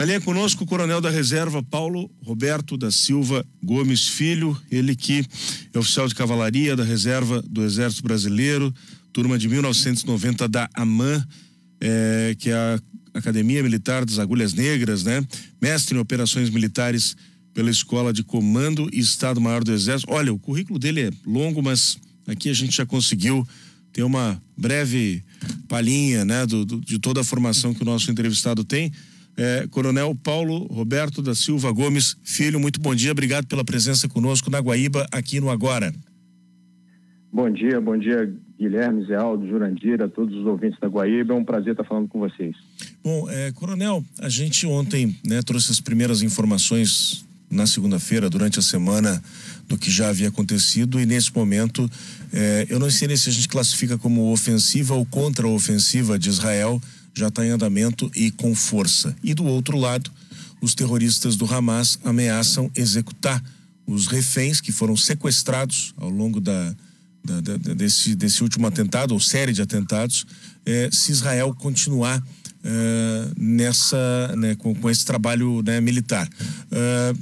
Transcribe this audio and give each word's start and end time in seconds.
Na 0.00 0.06
linha 0.06 0.18
conosco 0.18 0.64
o 0.64 0.66
coronel 0.66 0.98
da 0.98 1.10
reserva 1.10 1.62
Paulo 1.62 2.10
Roberto 2.22 2.78
da 2.78 2.90
Silva 2.90 3.44
Gomes 3.62 4.08
Filho, 4.08 4.58
ele 4.70 4.96
que 4.96 5.22
é 5.74 5.78
oficial 5.78 6.08
de 6.08 6.14
cavalaria 6.14 6.74
da 6.74 6.82
reserva 6.82 7.42
do 7.42 7.62
Exército 7.62 8.02
Brasileiro, 8.02 8.74
turma 9.12 9.38
de 9.38 9.46
1990 9.46 10.48
da 10.48 10.70
AMAN, 10.72 11.22
é, 11.78 12.34
que 12.38 12.48
é 12.48 12.54
a 12.54 12.80
Academia 13.12 13.62
Militar 13.62 14.06
das 14.06 14.18
Agulhas 14.18 14.54
Negras, 14.54 15.04
né? 15.04 15.22
Mestre 15.60 15.94
em 15.94 16.00
operações 16.00 16.48
militares 16.48 17.14
pela 17.52 17.68
Escola 17.68 18.10
de 18.10 18.22
Comando 18.22 18.88
e 18.94 19.00
Estado-Maior 19.00 19.62
do 19.62 19.70
Exército. 19.70 20.10
Olha, 20.10 20.32
o 20.32 20.38
currículo 20.38 20.78
dele 20.78 21.02
é 21.02 21.10
longo, 21.26 21.62
mas 21.62 21.98
aqui 22.26 22.48
a 22.48 22.54
gente 22.54 22.74
já 22.74 22.86
conseguiu 22.86 23.46
ter 23.92 24.02
uma 24.02 24.40
breve 24.56 25.22
palhinha, 25.68 26.24
né, 26.24 26.46
do, 26.46 26.64
do 26.64 26.80
de 26.80 26.98
toda 26.98 27.20
a 27.20 27.24
formação 27.24 27.74
que 27.74 27.82
o 27.82 27.84
nosso 27.84 28.10
entrevistado 28.10 28.64
tem. 28.64 28.90
É, 29.42 29.66
Coronel 29.70 30.14
Paulo 30.14 30.66
Roberto 30.66 31.22
da 31.22 31.34
Silva 31.34 31.72
Gomes 31.72 32.14
Filho, 32.22 32.60
muito 32.60 32.78
bom 32.78 32.94
dia, 32.94 33.10
obrigado 33.10 33.46
pela 33.46 33.64
presença 33.64 34.06
conosco 34.06 34.50
na 34.50 34.58
Guaíba, 34.58 35.06
aqui 35.10 35.40
no 35.40 35.48
Agora. 35.48 35.94
Bom 37.32 37.48
dia, 37.48 37.80
bom 37.80 37.96
dia 37.96 38.30
Guilherme, 38.58 39.06
Zé 39.06 39.16
Aldo, 39.16 39.48
Jurandir, 39.48 40.02
a 40.02 40.08
todos 40.08 40.36
os 40.36 40.44
ouvintes 40.44 40.78
da 40.78 40.88
Guaíba, 40.88 41.32
é 41.32 41.36
um 41.38 41.42
prazer 41.42 41.72
estar 41.72 41.84
falando 41.84 42.06
com 42.06 42.18
vocês. 42.18 42.54
Bom, 43.02 43.30
é, 43.30 43.50
Coronel, 43.52 44.04
a 44.18 44.28
gente 44.28 44.66
ontem 44.66 45.16
né, 45.26 45.40
trouxe 45.40 45.72
as 45.72 45.80
primeiras 45.80 46.20
informações 46.20 47.24
na 47.50 47.66
segunda-feira, 47.66 48.28
durante 48.28 48.58
a 48.58 48.62
semana, 48.62 49.22
do 49.66 49.78
que 49.78 49.90
já 49.90 50.10
havia 50.10 50.28
acontecido 50.28 51.00
e 51.00 51.06
nesse 51.06 51.34
momento, 51.34 51.90
é, 52.30 52.66
eu 52.68 52.78
não 52.78 52.90
sei 52.90 53.16
se 53.16 53.30
a 53.30 53.32
gente 53.32 53.48
classifica 53.48 53.96
como 53.96 54.30
ofensiva 54.32 54.94
ou 54.94 55.06
contra-ofensiva 55.06 56.18
de 56.18 56.28
Israel, 56.28 56.78
já 57.14 57.28
está 57.28 57.44
em 57.44 57.50
andamento 57.50 58.10
e 58.14 58.30
com 58.30 58.54
força. 58.54 59.14
E 59.22 59.34
do 59.34 59.44
outro 59.44 59.78
lado, 59.78 60.10
os 60.60 60.74
terroristas 60.74 61.36
do 61.36 61.44
Hamas 61.52 61.98
ameaçam 62.04 62.70
executar 62.76 63.42
os 63.86 64.06
reféns 64.06 64.60
que 64.60 64.72
foram 64.72 64.96
sequestrados 64.96 65.94
ao 65.96 66.08
longo 66.08 66.40
da, 66.40 66.74
da, 67.24 67.40
da 67.40 67.56
desse, 67.74 68.14
desse 68.14 68.42
último 68.42 68.66
atentado, 68.66 69.12
ou 69.12 69.20
série 69.20 69.52
de 69.52 69.62
atentados, 69.62 70.26
é, 70.64 70.88
se 70.92 71.12
Israel 71.12 71.54
continuar 71.54 72.22
é, 72.62 73.28
nessa, 73.36 74.34
né, 74.36 74.54
com, 74.54 74.74
com, 74.74 74.90
esse 74.90 75.04
trabalho 75.04 75.62
né, 75.62 75.80
militar. 75.80 76.28
É, 76.70 77.14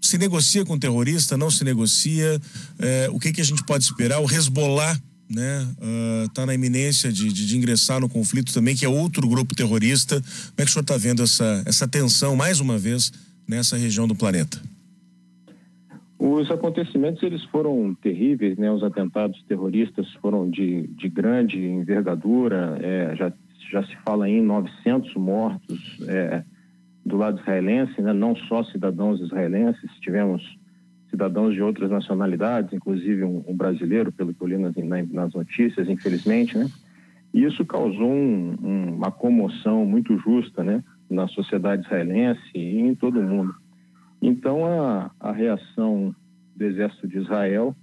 se 0.00 0.18
negocia 0.18 0.64
com 0.64 0.78
terrorista, 0.78 1.36
não 1.36 1.50
se 1.50 1.64
negocia? 1.64 2.40
É, 2.78 3.08
o 3.10 3.18
que, 3.18 3.32
que 3.32 3.40
a 3.40 3.44
gente 3.44 3.64
pode 3.64 3.84
esperar? 3.84 4.20
O 4.20 4.30
Hezbollah 4.30 5.00
né, 5.28 5.66
está 6.26 6.42
uh, 6.42 6.46
na 6.46 6.54
iminência 6.54 7.12
de, 7.12 7.32
de, 7.32 7.46
de, 7.46 7.56
ingressar 7.56 8.00
no 8.00 8.08
conflito 8.08 8.52
também, 8.54 8.76
que 8.76 8.84
é 8.84 8.88
outro 8.88 9.28
grupo 9.28 9.54
terrorista. 9.54 10.20
Como 10.20 10.54
é 10.58 10.62
que 10.64 10.70
o 10.70 10.72
senhor 10.72 10.82
está 10.82 10.96
vendo 10.96 11.22
essa, 11.22 11.62
essa 11.66 11.88
tensão, 11.88 12.36
mais 12.36 12.60
uma 12.60 12.78
vez, 12.78 13.12
nessa 13.46 13.76
região 13.76 14.06
do 14.06 14.14
planeta? 14.14 14.60
Os 16.18 16.50
acontecimentos 16.50 17.22
eles 17.22 17.44
foram 17.44 17.94
terríveis, 17.94 18.56
né? 18.56 18.70
Os 18.70 18.82
atentados 18.82 19.42
terroristas 19.46 20.10
foram 20.14 20.48
de, 20.48 20.86
de 20.88 21.08
grande 21.08 21.58
envergadura. 21.58 22.78
É, 22.80 23.14
já, 23.16 23.32
já 23.70 23.82
se 23.84 23.94
fala 24.04 24.28
em 24.28 24.40
900 24.40 25.14
mortos 25.14 25.98
é, 26.08 26.42
do 27.04 27.16
lado 27.16 27.38
israelense, 27.40 28.00
né? 28.00 28.14
Não 28.14 28.34
só 28.34 28.64
cidadãos 28.64 29.20
israelenses. 29.20 29.90
Tivemos 30.00 30.42
cidadãos 31.10 31.54
de 31.54 31.62
outras 31.62 31.90
nacionalidades, 31.90 32.72
inclusive 32.72 33.24
um, 33.24 33.44
um 33.46 33.56
brasileiro, 33.56 34.12
pelo 34.12 34.34
que 34.34 34.42
eu 34.42 34.48
li 34.48 34.58
nas, 34.58 34.74
nas, 35.10 35.34
notícias, 35.34 35.88
infelizmente, 35.88 36.56
né? 36.56 36.68
E 37.32 37.44
isso 37.44 37.64
causou 37.64 38.10
um, 38.10 38.56
um, 38.62 38.94
uma 38.94 39.10
comoção 39.10 39.84
muito 39.84 40.16
justa, 40.18 40.62
né? 40.62 40.82
Na 41.08 41.28
sociedade 41.28 41.84
israelense 41.84 42.40
e 42.54 42.80
em 42.80 42.94
todo 42.94 43.20
o 43.20 43.22
mundo. 43.22 43.54
Então, 44.20 44.64
a, 44.64 45.10
a 45.20 45.32
reação 45.32 46.14
do 46.54 46.64
exército 46.64 47.06
de 47.06 47.18
Israel 47.18 47.76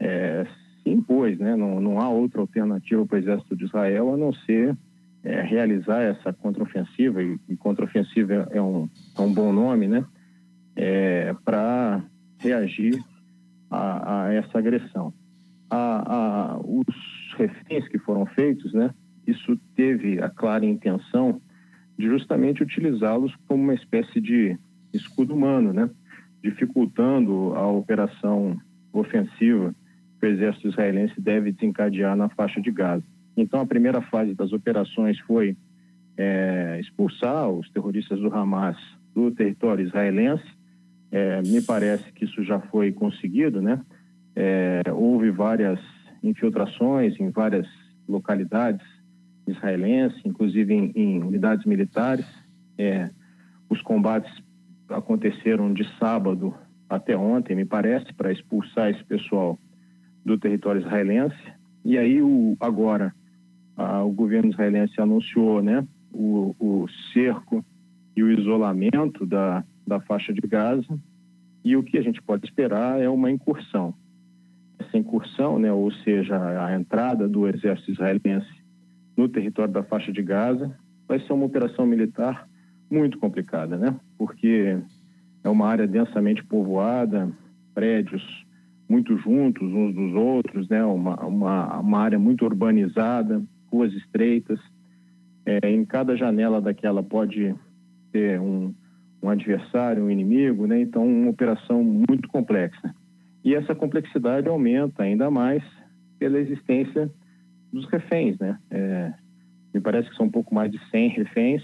é, 0.00 0.46
se 0.82 0.90
impôs, 0.90 1.38
né? 1.38 1.54
Não, 1.56 1.80
não 1.80 2.00
há 2.00 2.08
outra 2.08 2.40
alternativa 2.40 3.04
para 3.06 3.16
o 3.16 3.18
exército 3.18 3.56
de 3.56 3.64
Israel 3.64 4.14
a 4.14 4.16
não 4.16 4.32
ser 4.32 4.76
é, 5.22 5.42
realizar 5.42 6.02
essa 6.02 6.32
contraofensiva, 6.32 7.22
e, 7.22 7.38
e 7.48 7.56
contraofensiva 7.56 8.48
é 8.50 8.62
um, 8.62 8.88
é 9.16 9.20
um 9.20 9.32
bom 9.32 9.52
nome, 9.52 9.88
né? 9.88 10.04
É, 10.74 11.34
para 11.44 12.02
reagir 12.38 12.98
a, 13.70 14.24
a 14.26 14.32
essa 14.32 14.58
agressão. 14.58 15.12
A, 15.68 16.14
a, 16.14 16.58
os 16.58 16.86
reféns 17.36 17.88
que 17.88 17.98
foram 17.98 18.24
feitos, 18.26 18.72
né, 18.72 18.90
isso 19.26 19.58
teve 19.74 20.22
a 20.22 20.28
clara 20.28 20.64
intenção 20.64 21.40
de 21.98 22.06
justamente 22.06 22.62
utilizá-los 22.62 23.34
como 23.46 23.62
uma 23.62 23.74
espécie 23.74 24.20
de 24.20 24.56
escudo 24.92 25.34
humano, 25.34 25.72
né, 25.72 25.90
dificultando 26.42 27.54
a 27.54 27.66
operação 27.66 28.56
ofensiva 28.92 29.74
que 30.20 30.26
o 30.26 30.28
exército 30.28 30.68
israelense 30.68 31.20
deve 31.20 31.52
desencadear 31.52 32.16
na 32.16 32.28
faixa 32.28 32.60
de 32.60 32.70
Gaza. 32.70 33.04
Então, 33.36 33.60
a 33.60 33.66
primeira 33.66 34.00
fase 34.00 34.34
das 34.34 34.52
operações 34.52 35.18
foi 35.20 35.56
é, 36.16 36.78
expulsar 36.80 37.50
os 37.50 37.68
terroristas 37.70 38.18
do 38.18 38.34
Hamas 38.34 38.76
do 39.14 39.30
território 39.30 39.84
israelense 39.84 40.46
é, 41.10 41.40
me 41.42 41.60
parece 41.62 42.12
que 42.12 42.24
isso 42.24 42.42
já 42.42 42.60
foi 42.60 42.92
conseguido, 42.92 43.62
né? 43.62 43.80
É, 44.34 44.82
houve 44.92 45.30
várias 45.30 45.80
infiltrações 46.22 47.18
em 47.18 47.30
várias 47.30 47.66
localidades 48.08 48.86
israelenses, 49.46 50.20
inclusive 50.24 50.74
em, 50.74 50.92
em 50.94 51.22
unidades 51.22 51.64
militares. 51.64 52.26
É, 52.76 53.10
os 53.68 53.80
combates 53.82 54.30
aconteceram 54.88 55.72
de 55.72 55.84
sábado 55.98 56.54
até 56.88 57.16
ontem, 57.16 57.56
me 57.56 57.64
parece, 57.64 58.12
para 58.12 58.32
expulsar 58.32 58.90
esse 58.90 59.04
pessoal 59.04 59.58
do 60.24 60.38
território 60.38 60.80
israelense. 60.80 61.36
E 61.84 61.96
aí, 61.96 62.20
o, 62.20 62.56
agora, 62.60 63.14
a, 63.76 64.02
o 64.02 64.12
governo 64.12 64.50
israelense 64.50 65.00
anunciou 65.00 65.62
né, 65.62 65.86
o, 66.12 66.54
o 66.58 66.86
cerco 67.12 67.64
e 68.16 68.22
o 68.22 68.30
isolamento 68.30 69.26
da, 69.26 69.64
da 69.86 70.00
faixa 70.00 70.32
de 70.32 70.40
Gaza 70.40 70.98
e 71.64 71.76
o 71.76 71.82
que 71.82 71.98
a 71.98 72.02
gente 72.02 72.22
pode 72.22 72.46
esperar 72.46 73.00
é 73.00 73.08
uma 73.08 73.30
incursão. 73.30 73.94
Essa 74.78 74.96
incursão, 74.96 75.58
né, 75.58 75.72
ou 75.72 75.90
seja, 75.90 76.36
a 76.64 76.74
entrada 76.74 77.28
do 77.28 77.48
exército 77.48 77.90
israelense 77.90 78.54
no 79.16 79.28
território 79.28 79.72
da 79.72 79.82
faixa 79.82 80.12
de 80.12 80.22
Gaza, 80.22 80.76
vai 81.08 81.18
ser 81.20 81.32
uma 81.32 81.46
operação 81.46 81.86
militar 81.86 82.48
muito 82.90 83.18
complicada, 83.18 83.76
né? 83.76 83.98
Porque 84.18 84.78
é 85.42 85.48
uma 85.48 85.66
área 85.66 85.86
densamente 85.86 86.44
povoada, 86.44 87.32
prédios 87.74 88.22
muito 88.88 89.16
juntos 89.18 89.66
uns 89.72 89.94
dos 89.94 90.14
outros, 90.14 90.68
né? 90.68 90.84
Uma, 90.84 91.16
uma, 91.24 91.80
uma 91.80 91.98
área 91.98 92.18
muito 92.18 92.44
urbanizada, 92.44 93.42
ruas 93.70 93.92
estreitas. 93.92 94.60
É, 95.44 95.70
em 95.70 95.84
cada 95.84 96.16
janela 96.16 96.60
daquela 96.60 97.02
pode 97.02 97.54
ter 98.12 98.40
um, 98.40 98.74
um 99.26 99.30
adversário, 99.30 100.04
um 100.04 100.10
inimigo, 100.10 100.66
né? 100.66 100.80
Então, 100.80 101.04
uma 101.04 101.30
operação 101.30 101.82
muito 101.82 102.28
complexa. 102.28 102.94
E 103.44 103.54
essa 103.54 103.74
complexidade 103.74 104.48
aumenta 104.48 105.02
ainda 105.02 105.30
mais 105.30 105.62
pela 106.18 106.38
existência 106.38 107.10
dos 107.72 107.86
reféns, 107.88 108.38
né? 108.38 108.58
É, 108.70 109.12
me 109.74 109.80
parece 109.80 110.08
que 110.08 110.16
são 110.16 110.26
um 110.26 110.30
pouco 110.30 110.54
mais 110.54 110.70
de 110.70 110.80
100 110.90 111.08
reféns 111.10 111.62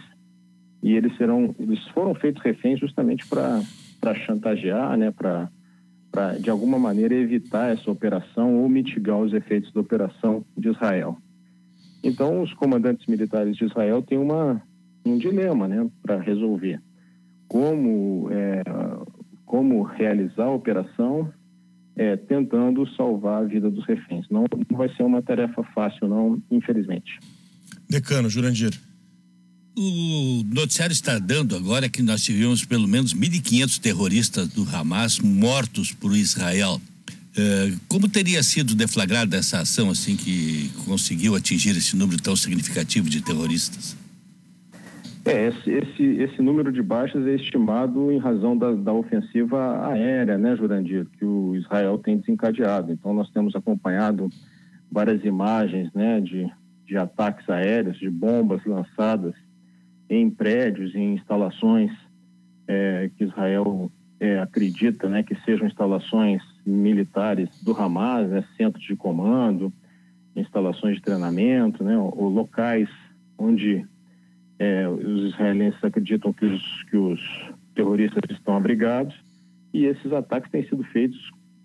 e 0.83 0.95
eles 0.95 1.17
serão, 1.17 1.55
eles 1.59 1.87
foram 1.89 2.15
feitos 2.15 2.43
reféns 2.43 2.79
justamente 2.79 3.27
para 3.29 3.61
para 4.01 4.15
chantagear, 4.17 4.97
né? 4.97 5.13
Para 5.13 5.49
para 6.11 6.39
de 6.39 6.51
alguma 6.51 6.79
maneira 6.79 7.15
evitar 7.15 7.73
essa 7.73 7.91
operação 7.91 8.57
ou 8.57 8.69
mitigar 8.69 9.19
os 9.19 9.33
efeitos 9.33 9.73
da 9.73 9.81
operação 9.81 10.45
de 10.59 10.69
Israel. 10.69 11.17
Então, 12.05 12.43
os 12.43 12.53
comandantes 12.55 13.07
militares 13.07 13.57
de 13.57 13.65
Israel 13.65 14.03
têm 14.03 14.19
uma 14.19 14.61
um 15.05 15.17
dilema, 15.17 15.67
né, 15.67 15.89
para 16.01 16.21
resolver 16.21 16.81
como, 17.53 18.31
é, 18.31 18.63
como 19.45 19.83
realizar 19.83 20.45
a 20.45 20.55
operação 20.55 21.31
é, 21.95 22.17
tentando 22.17 22.89
salvar 22.97 23.43
a 23.43 23.47
vida 23.47 23.71
dos 23.71 23.87
reféns. 23.87 24.27
Não, 24.31 24.47
não 24.71 24.79
vai 24.79 24.89
ser 24.97 25.03
uma 25.03 25.21
tarefa 25.21 25.63
fácil, 25.75 26.09
não, 26.09 26.43
infelizmente. 26.51 27.21
Decano, 27.91 28.31
Jurandir. 28.31 28.73
O 29.77 30.45
noticiário 30.55 30.95
está 30.95 31.19
dando 31.19 31.55
agora 31.55 31.91
que 31.91 32.03
nós 32.03 32.23
tivemos 32.23 32.65
pelo 32.65 32.89
menos 32.89 33.15
1.500 33.15 33.79
terroristas 33.79 34.49
do 34.49 34.67
Hamas 34.75 35.19
mortos 35.19 35.93
por 35.93 36.17
Israel. 36.17 36.81
É, 37.37 37.73
como 37.87 38.09
teria 38.09 38.43
sido 38.43 38.75
deflagrada 38.75 39.37
essa 39.37 39.61
ação 39.61 39.91
assim 39.91 40.17
que 40.17 40.71
conseguiu 40.87 41.35
atingir 41.35 41.77
esse 41.77 41.97
número 41.97 42.21
tão 42.23 42.35
significativo 42.35 43.11
de 43.11 43.21
terroristas? 43.21 43.95
É, 45.25 45.47
esse, 45.47 45.71
esse, 45.71 46.03
esse, 46.03 46.43
número 46.43 46.73
de 46.73 46.83
baixas 46.83 47.25
é 47.27 47.35
estimado 47.35 48.11
em 48.11 48.19
razão 48.19 48.57
da, 48.57 48.73
da, 48.73 48.93
ofensiva 48.93 49.87
aérea, 49.87 50.37
né, 50.37 50.57
Jurandir, 50.57 51.07
que 51.17 51.25
o 51.25 51.55
Israel 51.55 51.97
tem 51.99 52.19
desencadeado. 52.19 52.93
Então, 52.93 53.15
nós 53.15 53.31
temos 53.31 53.55
acompanhado 53.55 54.29
várias 54.91 55.25
imagens 55.25 55.93
né, 55.95 56.21
de, 56.21 56.51
de 56.85 56.97
ataques 56.97 57.49
aéreos, 57.49 57.99
de 57.99 58.11
bombas 58.11 58.65
lançadas 58.65 59.35
em 60.11 60.29
prédios, 60.29 60.95
em 60.95 61.15
instalações 61.15 61.91
é, 62.67 63.11
que 63.17 63.25
Israel 63.25 63.91
é, 64.21 64.39
acredita 64.39 65.09
né, 65.09 65.23
que 65.23 65.35
sejam 65.45 65.67
instalações 65.67 66.43
militares 66.67 67.49
do 67.63 67.73
Hamas, 67.73 68.29
né, 68.29 68.45
centros 68.57 68.85
de 68.85 68.95
comando, 68.95 69.73
instalações 70.37 70.97
de 70.97 71.03
treinamento, 71.03 71.83
né, 71.83 71.97
ou, 71.97 72.29
locais 72.29 72.89
onde 73.39 73.87
é, 74.63 74.89
os 74.89 75.33
israelenses 75.33 75.83
acreditam 75.83 76.33
que 76.33 76.47
os, 76.47 76.85
que 76.85 76.97
os 76.97 77.21
terroristas 77.75 78.23
estão 78.31 78.57
abrigados. 78.57 79.13
E 79.75 79.87
esses 79.87 80.13
ataques 80.13 80.51
têm 80.53 80.63
sido 80.69 80.85
feitos 80.85 81.19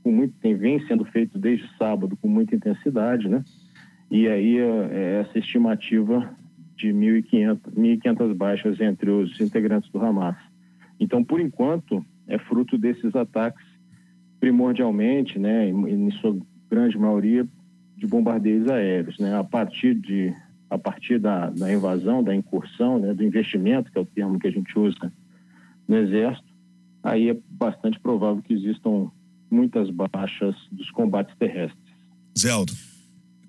com 0.03 0.11
muito, 0.11 0.33
tem, 0.41 0.55
vem 0.55 0.79
sendo 0.87 1.05
feitos 1.05 1.39
desde 1.39 1.69
sábado 1.77 2.17
com 2.19 2.27
muita 2.27 2.55
intensidade, 2.55 3.29
né? 3.29 3.43
E 4.09 4.27
aí 4.27 4.57
é, 4.57 5.21
essa 5.21 5.37
estimativa 5.37 6.27
de 6.75 6.89
1.500 6.89 8.33
baixas 8.33 8.79
entre 8.79 9.11
os 9.11 9.39
integrantes 9.39 9.91
do 9.91 10.03
Hamas. 10.03 10.37
Então, 10.99 11.23
por 11.23 11.39
enquanto, 11.39 12.03
é 12.27 12.39
fruto 12.39 12.77
desses 12.77 13.15
ataques 13.15 13.65
primordialmente, 14.39 15.37
né, 15.37 15.67
em 15.67 16.11
sua 16.11 16.37
grande 16.69 16.97
maioria, 16.97 17.47
de 17.95 18.05
bombardeios 18.05 18.69
aéreos, 18.69 19.17
né, 19.17 19.35
a 19.35 19.43
partir 19.43 19.95
de 19.95 20.31
a 20.69 20.77
partir 20.77 21.19
da, 21.19 21.49
da 21.49 21.71
invasão, 21.71 22.23
da 22.23 22.35
incursão, 22.35 22.99
né, 22.99 23.13
do 23.13 23.23
investimento, 23.23 23.91
que 23.91 23.97
é 23.97 24.01
o 24.01 24.05
termo 24.05 24.39
que 24.39 24.47
a 24.47 24.51
gente 24.51 24.77
usa 24.77 25.11
no 25.87 25.97
exército, 25.97 26.47
aí 27.03 27.29
é 27.29 27.37
bastante 27.49 27.99
provável 27.99 28.41
que 28.41 28.53
existam 28.53 29.09
muitas 29.49 29.89
baixas 29.89 30.55
dos 30.71 30.91
combates 30.91 31.35
terrestres. 31.37 31.79
Zeldo, 32.37 32.73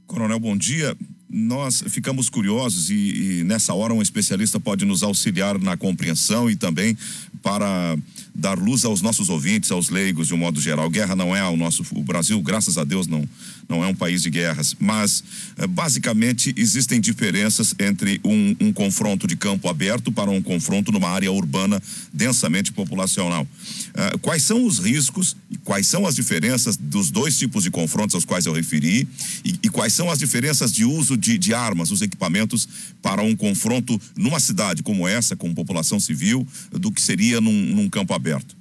Coronel, 0.06 0.38
bom 0.38 0.56
dia 0.56 0.96
nós 1.30 1.84
ficamos 1.88 2.30
curiosos 2.30 2.88
e, 2.88 3.40
e, 3.40 3.44
nessa 3.44 3.74
hora 3.74 3.92
um 3.92 4.00
especialista 4.00 4.58
pode 4.58 4.86
nos 4.86 5.02
auxiliar 5.02 5.58
na 5.58 5.76
compreensão 5.76 6.48
e 6.48 6.56
também 6.56 6.96
para 7.42 7.96
dar 8.34 8.56
luz 8.56 8.84
aos 8.84 9.02
nossos 9.02 9.28
ouvintes, 9.28 9.70
aos 9.70 9.88
leigos 9.88 10.28
de 10.28 10.34
um 10.34 10.36
modo 10.36 10.60
geral. 10.60 10.88
Guerra 10.88 11.16
não 11.16 11.34
é 11.34 11.42
o 11.44 11.56
nosso, 11.56 11.84
o 11.92 12.02
Brasil, 12.02 12.40
graças 12.40 12.78
a 12.78 12.84
Deus, 12.84 13.06
não, 13.06 13.28
não 13.68 13.82
é 13.82 13.86
um 13.86 13.94
país 13.94 14.22
de 14.22 14.30
guerras, 14.30 14.76
mas 14.78 15.22
eh, 15.56 15.66
basicamente 15.66 16.54
existem 16.56 17.00
diferenças 17.00 17.74
entre 17.78 18.20
um, 18.24 18.56
um 18.60 18.72
confronto 18.72 19.26
de 19.26 19.36
campo 19.36 19.68
aberto 19.68 20.10
para 20.10 20.30
um 20.30 20.40
confronto 20.40 20.92
numa 20.92 21.08
área 21.08 21.30
urbana 21.30 21.82
densamente 22.12 22.72
populacional. 22.72 23.42
Uh, 23.42 24.18
quais 24.20 24.42
são 24.42 24.64
os 24.64 24.78
riscos 24.78 25.36
e 25.50 25.58
quais 25.58 25.86
são 25.86 26.06
as 26.06 26.14
diferenças 26.14 26.76
dos 26.76 27.10
dois 27.10 27.36
tipos 27.36 27.64
de 27.64 27.70
confrontos 27.70 28.14
aos 28.14 28.24
quais 28.24 28.46
eu 28.46 28.52
referi 28.52 29.06
e, 29.44 29.54
e 29.64 29.68
quais 29.68 29.92
são 29.92 30.10
as 30.10 30.18
diferenças 30.18 30.72
de 30.72 30.84
uso 30.84 31.16
de, 31.16 31.36
de 31.36 31.52
armas, 31.52 31.90
os 31.90 32.00
equipamentos 32.00 32.68
para 33.02 33.22
um 33.22 33.34
confronto 33.34 34.00
numa 34.16 34.40
cidade 34.40 34.82
como 34.82 35.06
essa, 35.06 35.36
com 35.36 35.52
população 35.52 35.98
civil, 35.98 36.46
do 36.70 36.92
que 36.92 37.00
seria 37.00 37.27
num, 37.36 37.52
num 37.52 37.88
campo 37.90 38.14
aberto? 38.14 38.56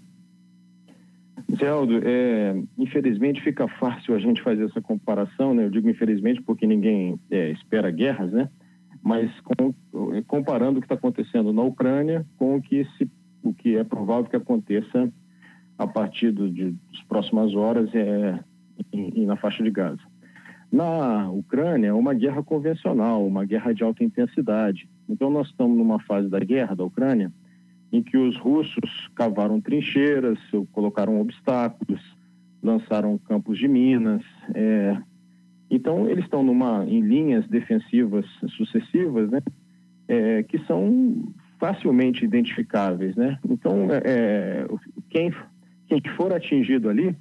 Zeldo, 1.55 2.01
é, 2.03 2.55
infelizmente 2.77 3.41
fica 3.41 3.67
fácil 3.67 4.13
a 4.13 4.19
gente 4.19 4.41
fazer 4.41 4.65
essa 4.65 4.81
comparação, 4.81 5.53
né? 5.53 5.65
Eu 5.65 5.69
digo 5.69 5.89
infelizmente 5.89 6.41
porque 6.41 6.67
ninguém 6.67 7.19
é, 7.31 7.51
espera 7.51 7.89
guerras, 7.89 8.31
né? 8.31 8.49
Mas 9.01 9.31
com, 9.41 9.73
comparando 10.27 10.77
o 10.77 10.81
que 10.81 10.85
está 10.85 10.95
acontecendo 10.95 11.53
na 11.53 11.61
Ucrânia 11.61 12.25
com 12.37 12.57
o 12.57 12.61
que, 12.61 12.85
se, 12.97 13.09
o 13.41 13.53
que 13.53 13.77
é 13.77 13.83
provável 13.83 14.25
que 14.25 14.35
aconteça 14.35 15.11
a 15.77 15.87
partir 15.87 16.31
do, 16.31 16.49
de, 16.49 16.71
das 16.71 17.01
próximas 17.07 17.55
horas 17.55 17.89
é, 17.95 18.39
em, 18.91 19.25
na 19.25 19.37
faixa 19.37 19.63
de 19.63 19.71
Gaza. 19.71 20.01
Na 20.69 21.29
Ucrânia, 21.29 21.87
é 21.87 21.93
uma 21.93 22.13
guerra 22.13 22.43
convencional, 22.43 23.25
uma 23.25 23.45
guerra 23.45 23.73
de 23.73 23.83
alta 23.83 24.03
intensidade. 24.03 24.89
Então, 25.07 25.29
nós 25.29 25.47
estamos 25.47 25.77
numa 25.77 25.99
fase 26.01 26.27
da 26.27 26.39
guerra 26.39 26.75
da 26.75 26.83
Ucrânia 26.83 27.31
em 27.91 28.01
que 28.01 28.17
os 28.17 28.37
russos 28.37 29.09
cavaram 29.15 29.61
trincheiras, 29.61 30.39
colocaram 30.71 31.21
obstáculos, 31.21 32.01
lançaram 32.61 33.17
campos 33.17 33.57
de 33.57 33.67
minas. 33.67 34.23
É... 34.53 34.97
Então, 35.69 36.09
eles 36.09 36.25
estão 36.25 36.43
numa, 36.43 36.85
em 36.85 37.01
linhas 37.01 37.47
defensivas 37.47 38.25
sucessivas, 38.57 39.29
né? 39.29 39.41
É, 40.07 40.43
que 40.43 40.57
são 40.59 41.33
facilmente 41.59 42.23
identificáveis, 42.23 43.15
né? 43.15 43.37
Então, 43.49 43.87
é, 43.91 44.01
é 44.05 44.67
quem, 45.09 45.33
quem 45.87 46.01
for 46.15 46.31
atingido 46.31 46.89
ali 46.89 47.13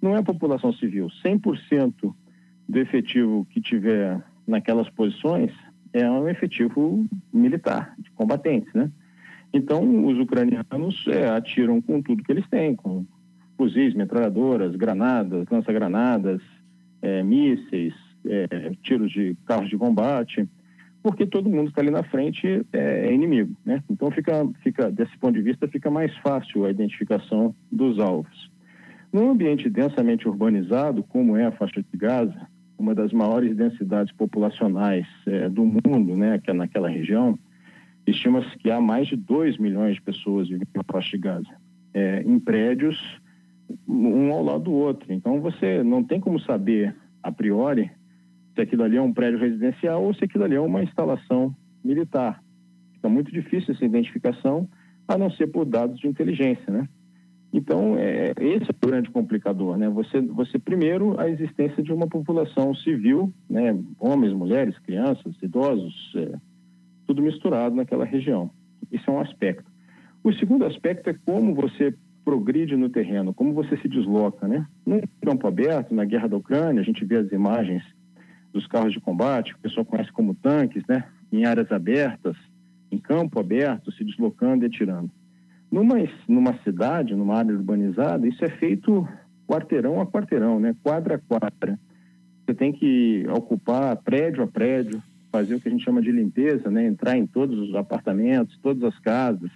não 0.00 0.16
é 0.16 0.18
a 0.18 0.24
população 0.24 0.72
civil. 0.72 1.06
100% 1.24 2.12
do 2.68 2.78
efetivo 2.78 3.46
que 3.50 3.60
tiver 3.60 4.20
naquelas 4.46 4.90
posições 4.90 5.52
é 5.92 6.10
um 6.10 6.28
efetivo 6.28 7.06
militar, 7.32 7.94
de 7.98 8.10
combatentes, 8.12 8.72
né? 8.74 8.90
Então, 9.52 10.06
os 10.06 10.18
ucranianos 10.18 11.06
é, 11.08 11.28
atiram 11.28 11.80
com 11.80 12.00
tudo 12.00 12.22
que 12.22 12.32
eles 12.32 12.48
têm, 12.48 12.74
com 12.74 13.04
fuzis, 13.56 13.94
metralhadoras, 13.94 14.74
granadas, 14.74 15.46
lança-granadas, 15.50 16.40
é, 17.02 17.22
mísseis, 17.22 17.94
é, 18.24 18.72
tiros 18.82 19.12
de 19.12 19.36
carros 19.44 19.68
de 19.68 19.76
combate, 19.76 20.48
porque 21.02 21.26
todo 21.26 21.50
mundo 21.50 21.68
está 21.68 21.80
ali 21.80 21.90
na 21.90 22.02
frente 22.04 22.64
é, 22.72 23.08
é, 23.08 23.12
inimigo, 23.12 23.54
né? 23.64 23.82
Então, 23.90 24.10
fica, 24.10 24.48
fica, 24.62 24.90
desse 24.90 25.16
ponto 25.18 25.34
de 25.34 25.42
vista, 25.42 25.68
fica 25.68 25.90
mais 25.90 26.16
fácil 26.18 26.64
a 26.64 26.70
identificação 26.70 27.54
dos 27.70 27.98
alvos. 27.98 28.50
Num 29.12 29.30
ambiente 29.30 29.68
densamente 29.68 30.26
urbanizado, 30.26 31.02
como 31.02 31.36
é 31.36 31.44
a 31.44 31.52
faixa 31.52 31.82
de 31.82 31.98
Gaza, 31.98 32.48
uma 32.78 32.94
das 32.94 33.12
maiores 33.12 33.54
densidades 33.54 34.12
populacionais 34.14 35.06
é, 35.26 35.48
do 35.48 35.64
mundo, 35.64 36.16
né, 36.16 36.38
que 36.38 36.50
é 36.50 36.54
naquela 36.54 36.88
região, 36.88 37.38
estima-se 38.06 38.56
que 38.58 38.70
há 38.70 38.80
mais 38.80 39.08
de 39.08 39.16
2 39.16 39.58
milhões 39.58 39.94
de 39.94 40.02
pessoas 40.02 40.48
vivendo 40.48 40.68
na 40.74 40.84
faixa 40.84 41.16
de 41.16 41.18
Gaza, 41.18 41.56
é, 41.94 42.22
em 42.22 42.38
prédios 42.38 42.98
um 43.88 44.32
ao 44.32 44.42
lado 44.42 44.64
do 44.64 44.72
outro. 44.72 45.12
Então 45.12 45.40
você 45.40 45.82
não 45.82 46.02
tem 46.02 46.20
como 46.20 46.40
saber 46.40 46.94
a 47.22 47.30
priori 47.30 47.90
se 48.54 48.60
aquilo 48.60 48.82
ali 48.82 48.96
é 48.96 49.02
um 49.02 49.12
prédio 49.12 49.38
residencial 49.38 50.02
ou 50.02 50.14
se 50.14 50.24
aquilo 50.24 50.44
ali 50.44 50.54
é 50.54 50.60
uma 50.60 50.82
instalação 50.82 51.54
militar. 51.82 52.42
Fica 52.94 53.08
muito 53.08 53.32
difícil 53.32 53.74
essa 53.74 53.84
identificação, 53.84 54.68
a 55.08 55.16
não 55.16 55.30
ser 55.30 55.48
por 55.48 55.64
dados 55.64 55.98
de 55.98 56.06
inteligência, 56.06 56.72
né? 56.72 56.88
Então, 57.52 57.98
é, 57.98 58.32
esse 58.40 58.70
é 58.70 58.74
o 58.74 58.88
grande 58.88 59.10
complicador, 59.10 59.76
né? 59.76 59.88
Você, 59.90 60.20
você 60.22 60.58
primeiro, 60.58 61.20
a 61.20 61.28
existência 61.28 61.82
de 61.82 61.92
uma 61.92 62.06
população 62.06 62.74
civil, 62.74 63.32
né? 63.48 63.76
Homens, 63.98 64.32
mulheres, 64.32 64.78
crianças, 64.78 65.34
idosos, 65.42 66.12
é, 66.16 66.38
tudo 67.06 67.22
misturado 67.22 67.74
naquela 67.74 68.04
região. 68.04 68.50
Isso 68.90 69.10
é 69.10 69.12
um 69.12 69.20
aspecto. 69.20 69.70
O 70.22 70.32
segundo 70.34 70.64
aspecto 70.64 71.10
é 71.10 71.14
como 71.24 71.54
você 71.54 71.94
progride 72.24 72.76
no 72.76 72.88
terreno, 72.88 73.34
como 73.34 73.52
você 73.52 73.76
se 73.78 73.88
desloca, 73.88 74.46
né? 74.46 74.66
Num 74.86 75.00
campo 75.24 75.46
aberto, 75.46 75.94
na 75.94 76.04
guerra 76.04 76.28
da 76.28 76.36
Ucrânia, 76.36 76.80
a 76.80 76.84
gente 76.84 77.04
vê 77.04 77.16
as 77.16 77.32
imagens 77.32 77.82
dos 78.52 78.66
carros 78.66 78.92
de 78.92 79.00
combate, 79.00 79.52
que 79.52 79.58
o 79.58 79.62
pessoal 79.62 79.84
conhece 79.84 80.12
como 80.12 80.34
tanques, 80.34 80.84
né? 80.88 81.04
Em 81.32 81.44
áreas 81.44 81.72
abertas, 81.72 82.36
em 82.90 82.98
campo 82.98 83.40
aberto, 83.40 83.90
se 83.92 84.04
deslocando 84.04 84.64
e 84.64 84.66
atirando. 84.66 85.10
Numa, 85.70 85.96
numa 86.28 86.54
cidade, 86.62 87.14
numa 87.14 87.36
área 87.36 87.54
urbanizada, 87.54 88.28
isso 88.28 88.44
é 88.44 88.50
feito 88.50 89.08
quarteirão 89.48 90.00
a 90.00 90.06
quarteirão, 90.06 90.60
né? 90.60 90.76
quadra 90.82 91.16
a 91.16 91.18
quadra. 91.18 91.78
Você 92.44 92.54
tem 92.54 92.72
que 92.72 93.26
ocupar 93.34 93.96
prédio 93.96 94.44
a 94.44 94.46
prédio, 94.46 95.02
fazer 95.32 95.56
o 95.56 95.60
que 95.60 95.68
a 95.68 95.70
gente 95.72 95.84
chama 95.84 96.00
de 96.00 96.12
limpeza, 96.12 96.70
né? 96.70 96.86
entrar 96.86 97.16
em 97.16 97.26
todos 97.26 97.58
os 97.58 97.74
apartamentos, 97.74 98.56
todas 98.62 98.84
as 98.84 98.98
casas, 99.00 99.50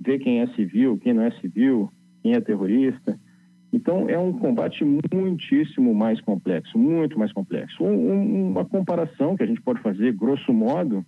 ver 0.00 0.18
quem 0.20 0.40
é 0.40 0.46
civil, 0.54 0.96
quem 0.96 1.12
não 1.12 1.24
é 1.24 1.30
civil, 1.32 1.92
quem 2.22 2.32
é 2.32 2.40
terrorista. 2.40 3.18
Então, 3.72 4.08
é 4.08 4.18
um 4.18 4.32
combate 4.32 4.84
muitíssimo 4.84 5.94
mais 5.94 6.20
complexo, 6.20 6.78
muito 6.78 7.18
mais 7.18 7.32
complexo. 7.32 7.84
Um, 7.84 8.50
uma 8.50 8.64
comparação 8.64 9.36
que 9.36 9.42
a 9.42 9.46
gente 9.46 9.60
pode 9.60 9.82
fazer, 9.82 10.12
grosso 10.12 10.52
modo, 10.52 11.04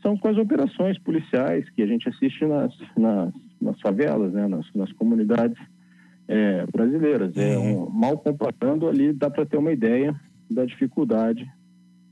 são 0.00 0.16
com 0.16 0.28
as 0.28 0.36
operações 0.36 0.98
policiais 0.98 1.68
que 1.70 1.82
a 1.82 1.86
gente 1.86 2.08
assiste 2.08 2.44
nas, 2.46 2.72
nas 2.96 3.32
nas 3.60 3.78
favelas, 3.80 4.32
né, 4.32 4.48
nas, 4.48 4.66
nas 4.74 4.90
comunidades 4.92 5.58
é, 6.26 6.64
brasileiras. 6.72 7.36
É 7.36 7.58
uhum. 7.58 7.86
um, 7.86 7.90
mal 7.90 8.16
comparando 8.18 8.88
ali, 8.88 9.12
dá 9.12 9.28
para 9.28 9.44
ter 9.44 9.58
uma 9.58 9.72
ideia 9.72 10.18
da 10.50 10.64
dificuldade 10.64 11.46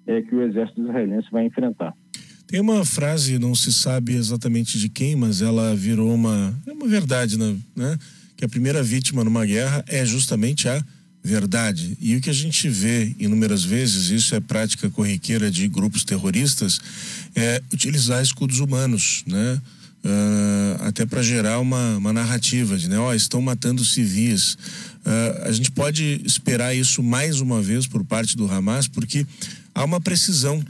é, 0.09 0.23
que 0.23 0.35
o 0.35 0.43
exército 0.43 0.81
israelense 0.81 1.29
vai 1.31 1.45
enfrentar. 1.47 1.95
Tem 2.47 2.61
uma 2.61 2.83
frase, 2.85 3.38
não 3.38 3.55
se 3.55 3.71
sabe 3.71 4.15
exatamente 4.15 4.79
de 4.79 4.88
quem, 4.88 5.15
mas 5.15 5.43
ela 5.43 5.77
virou 5.77 6.15
uma, 6.15 6.59
é 6.67 6.73
uma 6.73 6.88
verdade, 6.88 7.38
né? 7.38 7.55
né? 7.77 7.99
Que 8.35 8.45
a 8.45 8.49
primeira 8.49 8.83
vítima 8.83 9.23
numa 9.23 9.45
guerra 9.45 9.85
é 9.87 10.05
justamente 10.07 10.67
a 10.67 10.83
verdade. 11.23 11.99
E 12.00 12.17
o 12.17 12.21
que 12.23 12.31
a 12.31 12.33
gente 12.33 12.67
vê 12.71 13.15
inúmeras 13.19 13.62
vezes, 13.62 14.09
isso 14.09 14.35
é 14.35 14.41
prática 14.41 14.88
corriqueira 14.88 15.50
de 15.50 15.69
grupos 15.69 16.05
terroristas, 16.05 16.81
é 17.37 17.61
utilizar 17.71 18.23
escudos 18.23 18.61
humanos, 18.61 19.25
né? 19.27 19.61
Uh, 20.05 20.85
até 20.85 21.05
para 21.05 21.21
gerar 21.21 21.59
uma, 21.59 21.97
uma 21.97 22.12
narrativa 22.12 22.79
de, 22.79 22.88
né, 22.88 22.97
ó, 22.99 23.12
estão 23.12 23.43
matando 23.43 23.85
civis. 23.85 24.55
Uh, 25.05 25.43
a 25.43 25.53
gente 25.53 25.73
pode 25.73 26.23
esperar 26.25 26.75
isso 26.75 27.03
mais 27.03 27.41
uma 27.41 27.61
vez 27.61 27.85
por 27.87 28.05
parte 28.05 28.37
do 28.37 28.50
Hamas, 28.50 28.87
porque 28.87 29.27
há 29.79 29.85
uma 29.85 30.01
precisão 30.01 30.61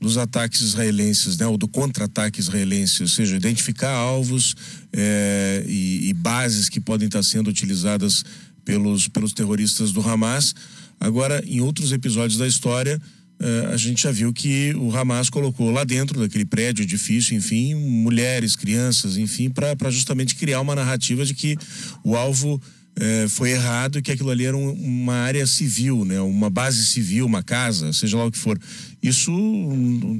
dos 0.00 0.16
ataques 0.16 0.60
israelenses, 0.60 1.36
né, 1.36 1.46
ou 1.46 1.58
do 1.58 1.66
contra-ataque 1.66 2.38
israelense, 2.38 3.02
ou 3.02 3.08
seja, 3.08 3.34
identificar 3.34 3.90
alvos 3.90 4.54
é, 4.92 5.64
e, 5.66 6.08
e, 6.08 6.12
bases 6.12 6.68
que 6.68 6.80
podem 6.80 7.06
estar 7.06 7.24
sendo 7.24 7.50
utilizadas 7.50 8.24
pelos, 8.64 9.08
pelos 9.08 9.32
terroristas 9.32 9.90
do 9.90 10.00
Hamas. 10.00 10.54
Agora, 11.00 11.42
em 11.44 11.60
outros 11.60 11.90
episódios 11.90 12.38
da 12.38 12.46
história, 12.46 13.00
é, 13.40 13.66
a 13.72 13.76
gente 13.76 14.04
já 14.04 14.12
viu 14.12 14.32
que 14.32 14.72
o 14.76 14.96
Hamas 14.96 15.28
colocou 15.28 15.72
lá 15.72 15.82
dentro 15.82 16.20
daquele 16.20 16.44
prédio, 16.44 16.84
edifício, 16.84 17.36
enfim, 17.36 17.74
mulheres, 17.74 18.54
crianças, 18.54 19.16
enfim, 19.16 19.50
para 19.50 19.90
justamente 19.90 20.36
criar 20.36 20.60
uma 20.60 20.76
narrativa 20.76 21.24
de 21.24 21.34
que 21.34 21.56
o 22.04 22.14
alvo 22.16 22.62
é, 23.00 23.26
foi 23.28 23.50
errado 23.50 24.02
que 24.02 24.12
aquilo 24.12 24.30
ali 24.30 24.44
era 24.44 24.56
um, 24.56 24.72
uma 24.72 25.14
área 25.14 25.46
civil, 25.46 26.04
né? 26.04 26.20
uma 26.20 26.50
base 26.50 26.84
civil, 26.84 27.26
uma 27.26 27.42
casa, 27.42 27.92
seja 27.92 28.16
lá 28.16 28.26
o 28.26 28.30
que 28.30 28.38
for. 28.38 28.58
Isso 29.02 29.32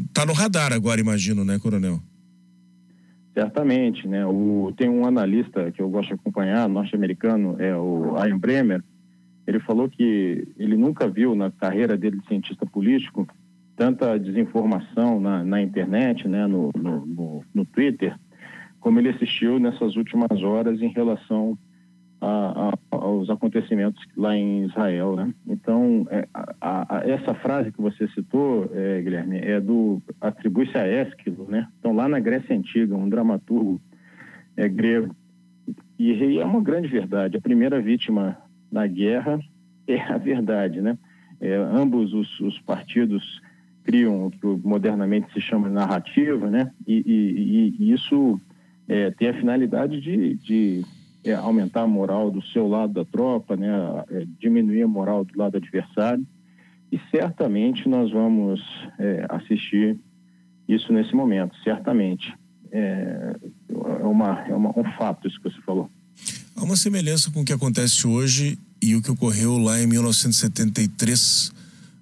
está 0.08 0.24
no 0.24 0.32
radar 0.32 0.72
agora, 0.72 1.00
imagino, 1.00 1.44
né, 1.44 1.58
Coronel? 1.58 2.00
Certamente, 3.34 4.06
né? 4.06 4.26
O, 4.26 4.72
tem 4.76 4.88
um 4.88 5.06
analista 5.06 5.70
que 5.72 5.80
eu 5.80 5.88
gosto 5.88 6.08
de 6.08 6.14
acompanhar, 6.14 6.68
norte-americano, 6.68 7.56
é 7.58 7.74
o 7.74 8.14
Ian 8.26 8.38
Bremer. 8.38 8.82
Ele 9.46 9.58
falou 9.60 9.88
que 9.88 10.46
ele 10.58 10.76
nunca 10.76 11.08
viu 11.08 11.34
na 11.34 11.50
carreira 11.50 11.96
dele 11.96 12.18
de 12.18 12.26
cientista 12.26 12.66
político 12.66 13.26
tanta 13.74 14.18
desinformação 14.18 15.18
na, 15.18 15.42
na 15.42 15.62
internet, 15.62 16.28
né, 16.28 16.46
no, 16.46 16.70
no, 16.76 17.06
no, 17.06 17.44
no 17.54 17.64
Twitter, 17.64 18.14
como 18.78 18.98
ele 18.98 19.08
assistiu 19.08 19.58
nessas 19.58 19.96
últimas 19.96 20.42
horas 20.42 20.80
em 20.80 20.92
relação 20.92 21.56
a, 22.22 22.68
a, 22.68 22.96
aos 22.96 23.28
acontecimentos 23.28 24.00
lá 24.16 24.36
em 24.36 24.64
Israel, 24.66 25.16
né? 25.16 25.34
Então, 25.46 26.06
é, 26.08 26.28
a, 26.60 27.02
essa 27.04 27.34
frase 27.34 27.72
que 27.72 27.82
você 27.82 28.06
citou, 28.08 28.70
é, 28.72 29.02
Guilherme, 29.02 29.38
é 29.38 29.60
do 29.60 30.00
atribui-se 30.20 30.78
a 30.78 30.86
Ésquilo, 30.86 31.48
né? 31.50 31.68
Então, 31.80 31.92
lá 31.92 32.08
na 32.08 32.20
Grécia 32.20 32.56
antiga, 32.56 32.94
um 32.94 33.08
dramaturgo 33.08 33.80
é, 34.56 34.68
grego 34.68 35.14
e 35.98 36.38
é 36.38 36.44
uma 36.44 36.60
grande 36.60 36.88
verdade. 36.88 37.36
A 37.36 37.40
primeira 37.40 37.80
vítima 37.80 38.38
da 38.70 38.86
guerra 38.86 39.40
é 39.86 40.00
a 40.00 40.16
verdade, 40.16 40.80
né? 40.80 40.96
É, 41.40 41.56
ambos 41.56 42.14
os, 42.14 42.40
os, 42.40 42.58
partidos 42.60 43.40
criam 43.82 44.26
o 44.26 44.30
que 44.30 44.46
modernamente 44.64 45.32
se 45.32 45.40
chama 45.40 45.68
narrativa, 45.68 46.48
né? 46.48 46.70
E, 46.86 47.02
e, 47.04 47.76
e 47.78 47.92
isso 47.92 48.40
é, 48.88 49.10
tem 49.10 49.28
a 49.28 49.34
finalidade 49.34 50.00
de, 50.00 50.34
de 50.36 50.84
é, 51.24 51.34
aumentar 51.34 51.82
a 51.82 51.86
moral 51.86 52.30
do 52.30 52.42
seu 52.46 52.66
lado 52.66 52.92
da 52.92 53.04
tropa, 53.04 53.56
né, 53.56 53.68
é, 54.10 54.26
diminuir 54.40 54.82
a 54.82 54.88
moral 54.88 55.24
do 55.24 55.38
lado 55.38 55.56
adversário. 55.56 56.26
E 56.90 57.00
certamente 57.10 57.88
nós 57.88 58.10
vamos 58.10 58.60
é, 58.98 59.26
assistir 59.30 59.98
isso 60.68 60.92
nesse 60.92 61.14
momento, 61.14 61.56
certamente. 61.62 62.32
É, 62.70 63.36
é, 63.70 64.04
uma, 64.04 64.40
é 64.48 64.54
uma, 64.54 64.70
um 64.78 64.84
fato 64.98 65.28
isso 65.28 65.40
que 65.40 65.50
você 65.50 65.60
falou. 65.62 65.90
Há 66.56 66.64
uma 66.64 66.76
semelhança 66.76 67.30
com 67.30 67.40
o 67.40 67.44
que 67.44 67.52
acontece 67.52 68.06
hoje 68.06 68.58
e 68.80 68.94
o 68.94 69.02
que 69.02 69.10
ocorreu 69.10 69.58
lá 69.58 69.80
em 69.80 69.86
1973 69.86 71.52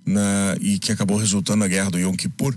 na, 0.06 0.56
e 0.60 0.78
que 0.78 0.90
acabou 0.90 1.16
resultando 1.16 1.58
na 1.58 1.68
guerra 1.68 1.90
do 1.90 1.98
Yom 1.98 2.14
Kippur, 2.14 2.54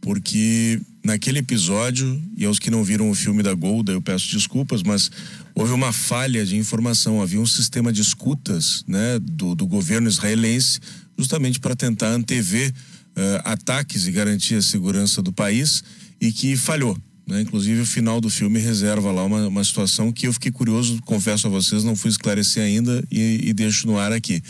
porque 0.00 0.80
naquele 1.06 1.38
episódio, 1.38 2.20
e 2.36 2.44
aos 2.44 2.58
que 2.58 2.68
não 2.68 2.82
viram 2.82 3.08
o 3.08 3.14
filme 3.14 3.40
da 3.40 3.54
Golda, 3.54 3.92
eu 3.92 4.02
peço 4.02 4.28
desculpas, 4.28 4.82
mas 4.82 5.08
houve 5.54 5.72
uma 5.72 5.92
falha 5.92 6.44
de 6.44 6.56
informação. 6.56 7.22
Havia 7.22 7.40
um 7.40 7.46
sistema 7.46 7.92
de 7.92 8.02
escutas 8.02 8.84
né, 8.88 9.20
do, 9.20 9.54
do 9.54 9.68
governo 9.68 10.08
israelense, 10.08 10.80
justamente 11.16 11.60
para 11.60 11.76
tentar 11.76 12.08
antever 12.08 12.70
uh, 12.70 13.40
ataques 13.44 14.08
e 14.08 14.10
garantir 14.10 14.56
a 14.56 14.62
segurança 14.62 15.22
do 15.22 15.32
país, 15.32 15.84
e 16.20 16.32
que 16.32 16.56
falhou. 16.56 16.98
Né? 17.24 17.40
Inclusive, 17.40 17.82
o 17.82 17.86
final 17.86 18.20
do 18.20 18.28
filme 18.28 18.58
reserva 18.58 19.12
lá 19.12 19.24
uma, 19.24 19.46
uma 19.46 19.62
situação 19.62 20.10
que 20.10 20.26
eu 20.26 20.32
fiquei 20.32 20.50
curioso, 20.50 21.00
confesso 21.02 21.46
a 21.46 21.50
vocês, 21.50 21.84
não 21.84 21.94
fui 21.94 22.10
esclarecer 22.10 22.64
ainda 22.64 23.04
e, 23.12 23.48
e 23.48 23.52
deixo 23.52 23.86
no 23.86 23.96
ar 23.96 24.10
aqui. 24.10 24.42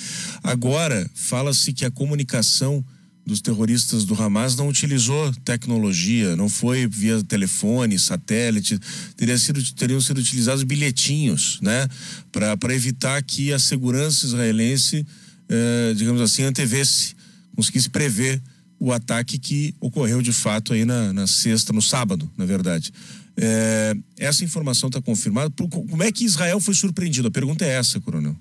Agora, 0.43 1.07
fala-se 1.15 1.75
que 1.75 1.85
a 1.85 1.91
comunicação 1.91 2.83
dos 3.27 3.41
terroristas 3.41 4.05
do 4.05 4.15
Hamas 4.15 4.55
não 4.55 4.69
utilizou 4.69 5.33
tecnologia, 5.45 6.37
não 6.37 6.49
foi 6.49 6.87
via 6.87 7.23
telefone, 7.25 7.99
satélite, 7.99 8.79
teria 9.17 9.37
sido, 9.37 9.61
teriam 9.75 10.01
sido 10.01 10.19
utilizados 10.19 10.63
bilhetinhos, 10.63 11.59
né, 11.61 11.89
para 12.31 12.73
evitar 12.73 13.21
que 13.23 13.53
a 13.53 13.59
segurança 13.59 14.25
israelense, 14.27 15.05
eh, 15.49 15.95
digamos 15.97 16.21
assim, 16.23 16.45
antevesse, 16.45 17.17
conseguisse 17.57 17.91
prever 17.91 18.41
o 18.79 18.93
ataque 18.93 19.39
que 19.39 19.75
ocorreu 19.81 20.23
de 20.23 20.33
fato 20.33 20.73
aí 20.73 20.85
na, 20.85 21.13
na 21.13 21.27
sexta, 21.27 21.73
no 21.73 21.83
sábado, 21.83 22.31
na 22.37 22.45
verdade. 22.45 22.93
Eh, 23.37 23.97
essa 24.19 24.45
informação 24.45 24.89
está 24.89 25.01
confirmada. 25.03 25.51
Como 25.51 26.03
é 26.03 26.13
que 26.13 26.25
Israel 26.25 26.61
foi 26.61 26.75
surpreendido? 26.75 27.29
A 27.29 27.31
pergunta 27.31 27.65
é 27.65 27.71
essa, 27.71 28.01
coronel. 28.01 28.37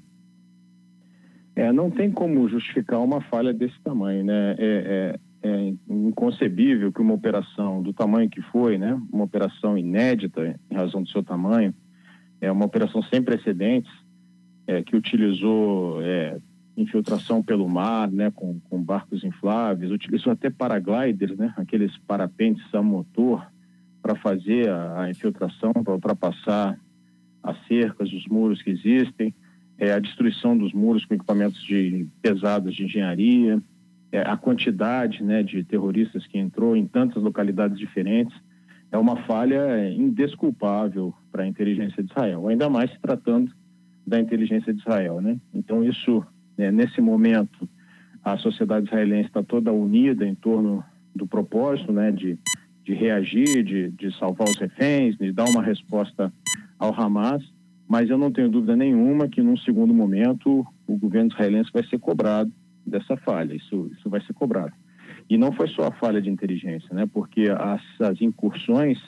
É, 1.55 1.71
não 1.71 1.89
tem 1.89 2.12
como 2.12 2.50
justificar 2.50 3.01
uma 3.01 3.21
falha 3.21 3.53
desse 3.53 3.79
tamanho, 3.81 4.25
né? 4.25 4.55
É, 4.57 5.17
é, 5.41 5.50
é, 5.50 5.74
inconcebível 5.89 6.91
que 6.91 7.00
uma 7.00 7.13
operação 7.13 7.81
do 7.81 7.93
tamanho 7.93 8.29
que 8.29 8.41
foi, 8.41 8.77
né? 8.77 9.01
Uma 9.12 9.24
operação 9.24 9.77
inédita 9.77 10.59
em 10.69 10.75
razão 10.75 11.01
do 11.01 11.09
seu 11.09 11.24
tamanho, 11.24 11.74
é 12.41 12.51
uma 12.51 12.65
operação 12.65 13.01
sem 13.03 13.21
precedentes, 13.21 13.91
é, 14.67 14.83
que 14.83 14.97
utilizou 14.97 16.01
é, 16.01 16.38
infiltração 16.75 17.41
pelo 17.41 17.69
mar, 17.69 18.12
né? 18.12 18.29
Com, 18.31 18.59
com 18.59 18.83
barcos 18.83 19.24
infláveis, 19.24 19.91
utilizou 19.91 20.33
até 20.33 20.50
paragliders, 20.50 21.38
né? 21.38 21.53
Aqueles 21.55 21.97
parapentes 22.00 22.65
a 22.75 22.81
motor 22.81 23.47
para 24.01 24.15
fazer 24.15 24.69
a, 24.69 25.03
a 25.03 25.09
infiltração, 25.09 25.71
para 25.71 25.93
ultrapassar 25.93 26.77
as 27.41 27.57
cercas, 27.65 28.12
os 28.12 28.27
muros 28.27 28.62
que 28.62 28.71
existem 28.71 29.33
é, 29.77 29.91
a 29.91 30.00
destruição 30.00 30.58
dos 30.58 30.74
muros 30.74 31.05
com 31.05 31.13
equipamentos 31.13 31.62
de, 31.63 32.08
pesados 32.22 32.74
de 32.75 32.86
engenharia, 32.86 33.62
é, 34.12 34.22
a 34.22 34.38
quantidade 34.38 35.24
né, 35.24 35.44
de 35.44 35.63
terroristas 35.63 36.25
que 36.27 36.38
entrou 36.38 36.75
em 36.75 36.88
tantas 36.88 37.22
localidades 37.22 37.77
diferentes, 37.77 38.36
é 38.91 38.98
uma 38.98 39.17
falha 39.24 39.89
indesculpável 39.89 41.13
para 41.32 41.44
a 41.44 41.48
inteligência 41.48 42.01
de 42.01 42.10
Israel, 42.10 42.48
ainda 42.48 42.70
mais 42.70 42.91
se 42.91 43.00
tratando 43.00 43.51
da 44.08 44.20
inteligência 44.20 44.74
de 44.74 44.79
Israel. 44.79 45.20
Né? 45.20 45.38
Então, 45.53 45.84
isso, 45.84 46.24
né, 46.58 46.72
nesse 46.72 47.01
momento, 47.01 47.67
a 48.24 48.38
sociedade 48.38 48.88
israelense 48.88 49.27
está 49.27 49.44
toda 49.44 49.72
unida 49.72 50.25
em 50.25 50.36
torno 50.36 50.84
do 51.13 51.27
propósito 51.27 51.91
né, 51.91 52.12
de, 52.12 52.38
de 52.84 52.94
reagir, 52.94 53.63
de, 53.63 53.89
de 53.91 54.17
salvar 54.17 54.48
os 54.48 54.58
reféns, 54.58 55.17
de 55.17 55.32
dar 55.32 55.46
uma 55.46 55.62
resposta 55.62 56.32
ao 56.79 56.94
Hamas, 56.94 57.44
mas 57.88 58.10
eu 58.10 58.18
não 58.18 58.32
tenho 58.32 58.50
dúvida 58.50 58.75
nenhuma 58.75 59.27
que, 59.27 59.42
num 59.42 59.58
segundo 59.58 59.94
momento, 59.94 60.65
o 60.88 60.98
governo 60.98 61.30
israelense 61.32 61.70
vai 61.72 61.86
ser 61.86 62.00
cobrado 62.00 62.51
dessa 62.86 63.15
falha. 63.18 63.54
Isso, 63.54 63.89
isso 63.98 64.10
vai 64.10 64.22
ser 64.22 64.34
cobrado. 64.34 64.74
E 65.30 65.38
não 65.38 65.51
foi 65.51 65.68
só 65.70 65.88
a 65.88 65.92
falha 65.92 66.22
de 66.22 66.30
inteligência, 66.30 66.94
né? 66.94 67.08
porque 67.12 67.48
as, 67.50 67.82
as 68.00 68.22
incursões 68.22 69.00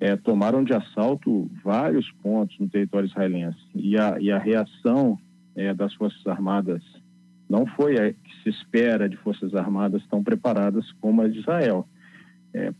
é, 0.00 0.16
tomaram 0.16 0.64
de 0.64 0.74
assalto 0.74 1.50
vários 1.62 2.10
pontos 2.22 2.58
no 2.58 2.68
território 2.68 3.06
israelense. 3.06 3.60
E 3.74 3.98
a, 3.98 4.18
e 4.20 4.30
a 4.30 4.38
reação 4.38 5.18
é, 5.54 5.72
das 5.74 5.94
Forças 5.94 6.26
Armadas 6.26 6.82
não 7.48 7.66
foi 7.66 7.98
a 7.98 8.12
que 8.12 8.42
se 8.42 8.48
espera 8.48 9.08
de 9.08 9.16
Forças 9.18 9.54
Armadas 9.54 10.02
tão 10.10 10.22
preparadas 10.22 10.90
como 11.00 11.22
as 11.22 11.32
de 11.32 11.40
Israel. 11.40 11.86
É, 12.54 12.72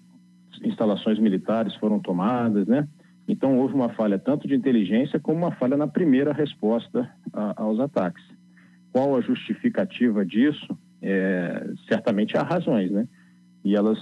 instalações 0.65 1.19
militares 1.19 1.75
foram 1.77 2.01
tomadas, 2.01 2.67
né? 2.67 2.89
Então, 3.27 3.59
houve 3.59 3.75
uma 3.75 3.91
falha 3.91 4.19
tanto 4.19 4.49
de 4.49 4.55
inteligência 4.55 5.21
como 5.21 5.39
uma 5.39 5.53
falha 5.53 5.77
na 5.77 5.87
primeira 5.87 6.33
resposta 6.33 7.11
a, 7.33 7.63
aos 7.63 7.79
ataques. 7.79 8.25
Qual 8.93 9.17
a 9.17 9.21
justificativa 9.21 10.25
disso? 10.25 10.77
É, 11.01 11.71
certamente 11.89 12.37
há 12.37 12.43
razões, 12.43 12.91
né? 12.91 13.09
E 13.65 13.77
elas 13.77 13.99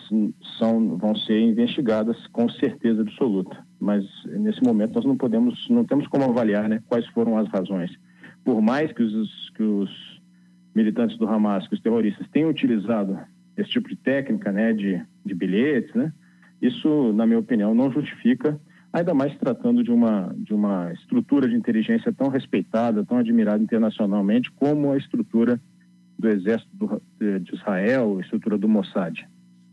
são, 0.58 0.96
vão 0.96 1.14
ser 1.14 1.38
investigadas 1.38 2.26
com 2.28 2.48
certeza 2.48 3.02
absoluta. 3.02 3.64
Mas 3.78 4.04
nesse 4.26 4.62
momento 4.62 4.94
nós 4.94 5.04
não 5.04 5.16
podemos, 5.16 5.68
não 5.68 5.84
temos 5.84 6.06
como 6.08 6.24
avaliar, 6.24 6.68
né? 6.68 6.82
Quais 6.88 7.06
foram 7.08 7.36
as 7.38 7.48
razões? 7.48 7.90
Por 8.44 8.60
mais 8.62 8.90
que 8.92 9.02
os, 9.02 9.50
que 9.50 9.62
os 9.62 10.20
militantes 10.74 11.18
do 11.18 11.28
Hamas, 11.28 11.68
que 11.68 11.74
os 11.74 11.80
terroristas 11.80 12.26
tenham 12.28 12.50
utilizado 12.50 13.18
esse 13.56 13.70
tipo 13.70 13.88
de 13.88 13.96
técnica, 13.96 14.50
né? 14.50 14.72
De, 14.72 15.00
de 15.24 15.34
bilhetes, 15.34 15.94
né? 15.94 16.12
Isso, 16.60 17.12
na 17.12 17.26
minha 17.26 17.38
opinião, 17.38 17.74
não 17.74 17.92
justifica 17.92 18.58
ainda 18.92 19.14
mais 19.14 19.36
tratando 19.38 19.82
de 19.82 19.90
uma, 19.90 20.34
de 20.36 20.52
uma 20.52 20.92
estrutura 20.92 21.48
de 21.48 21.54
inteligência 21.54 22.12
tão 22.12 22.28
respeitada, 22.28 23.04
tão 23.04 23.18
admirada 23.18 23.62
internacionalmente, 23.62 24.50
como 24.52 24.92
a 24.92 24.98
estrutura 24.98 25.60
do 26.18 26.28
Exército 26.28 26.70
do, 26.74 27.02
de 27.40 27.54
Israel, 27.54 28.18
a 28.18 28.20
estrutura 28.20 28.58
do 28.58 28.68
Mossad. 28.68 29.26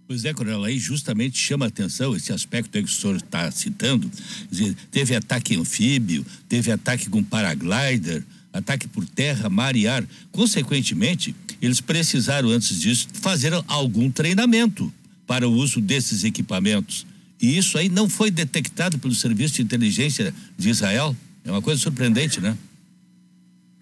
Pois 0.07 0.23
é, 0.23 0.33
Coronel, 0.33 0.63
aí 0.63 0.77
justamente 0.77 1.37
chama 1.37 1.65
a 1.65 1.67
atenção 1.67 2.15
esse 2.15 2.31
aspecto 2.31 2.71
que 2.71 2.79
o 2.79 2.87
senhor 2.87 3.17
está 3.17 3.51
citando. 3.51 4.09
Dizer, 4.49 4.73
teve 4.89 5.13
ataque 5.13 5.57
anfíbio, 5.57 6.25
teve 6.47 6.71
ataque 6.71 7.09
com 7.09 7.21
paraglider, 7.21 8.23
ataque 8.53 8.87
por 8.87 9.05
terra, 9.05 9.49
mar 9.49 9.75
e 9.75 9.85
ar. 9.85 10.05
Consequentemente, 10.31 11.35
eles 11.61 11.81
precisaram, 11.81 12.49
antes 12.49 12.79
disso, 12.79 13.09
fazer 13.15 13.51
algum 13.67 14.09
treinamento 14.09 14.91
para 15.25 15.45
o 15.45 15.51
uso 15.51 15.81
desses 15.81 16.23
equipamentos. 16.23 17.05
E 17.41 17.57
isso 17.57 17.77
aí 17.77 17.89
não 17.89 18.09
foi 18.09 18.31
detectado 18.31 18.97
pelo 18.97 19.13
Serviço 19.13 19.55
de 19.55 19.61
Inteligência 19.61 20.33
de 20.57 20.69
Israel? 20.69 21.15
É 21.45 21.51
uma 21.51 21.61
coisa 21.61 21.79
surpreendente, 21.79 22.41
né? 22.41 22.57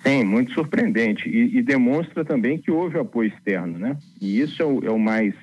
Sim, 0.05 0.23
muito 0.23 0.53
surpreendente. 0.53 1.27
E, 1.27 1.57
e 1.57 1.61
demonstra 1.63 2.23
também 2.23 2.59
que 2.59 2.69
houve 2.69 2.99
apoio 2.99 3.29
externo, 3.29 3.79
né? 3.79 3.97
E 4.21 4.39
isso 4.39 4.61
é 4.61 4.65
o, 4.65 4.85
é 4.85 4.91
o 4.91 4.99
mais 4.99 5.33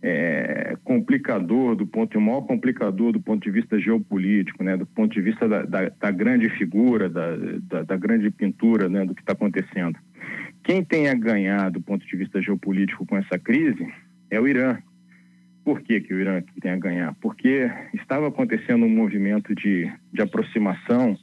é, 0.00 0.76
complicador 0.84 1.74
do 1.74 1.86
ponto, 1.86 2.16
o 2.16 2.20
maior 2.20 2.42
complicador 2.42 3.12
do 3.12 3.20
ponto 3.20 3.42
de 3.42 3.50
vista 3.50 3.78
geopolítico, 3.78 4.62
né? 4.64 4.76
Do 4.76 4.86
ponto 4.86 5.12
de 5.12 5.20
vista 5.20 5.46
da, 5.46 5.64
da, 5.64 5.88
da 5.88 6.10
grande 6.10 6.48
figura, 6.50 7.10
da, 7.10 7.36
da, 7.62 7.82
da, 7.82 7.96
grande 7.96 8.30
pintura, 8.30 8.88
né? 8.88 9.04
Do 9.04 9.14
que 9.14 9.20
está 9.20 9.32
acontecendo. 9.32 9.98
Quem 10.62 10.82
tem 10.82 11.08
a 11.08 11.14
ganhar 11.14 11.70
do 11.70 11.80
ponto 11.80 12.06
de 12.06 12.16
vista 12.16 12.40
geopolítico 12.40 13.04
com 13.04 13.16
essa 13.16 13.38
crise 13.38 13.86
é 14.30 14.40
o 14.40 14.46
Irã. 14.46 14.78
Por 15.68 15.82
que, 15.82 16.00
que 16.00 16.14
o 16.14 16.18
Irã 16.18 16.42
tem 16.62 16.70
a 16.70 16.78
ganhar? 16.78 17.14
Porque 17.20 17.70
estava 17.92 18.28
acontecendo 18.28 18.86
um 18.86 18.88
movimento 18.88 19.54
de, 19.54 19.86
de 20.10 20.22
aproximação 20.22 21.14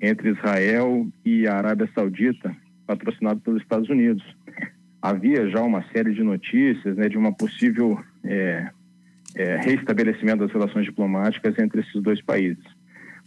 entre 0.00 0.30
Israel 0.30 1.08
e 1.24 1.44
a 1.48 1.56
Arábia 1.56 1.90
Saudita, 1.92 2.56
patrocinado 2.86 3.40
pelos 3.40 3.60
Estados 3.60 3.88
Unidos. 3.88 4.22
Havia 5.02 5.50
já 5.50 5.60
uma 5.62 5.82
série 5.90 6.14
de 6.14 6.22
notícias 6.22 6.96
né, 6.96 7.08
de 7.08 7.18
uma 7.18 7.36
possível 7.36 7.98
é, 8.22 8.70
é, 9.34 9.56
reestabelecimento 9.56 10.46
das 10.46 10.52
relações 10.52 10.84
diplomáticas 10.84 11.58
entre 11.58 11.80
esses 11.80 12.00
dois 12.00 12.22
países. 12.22 12.62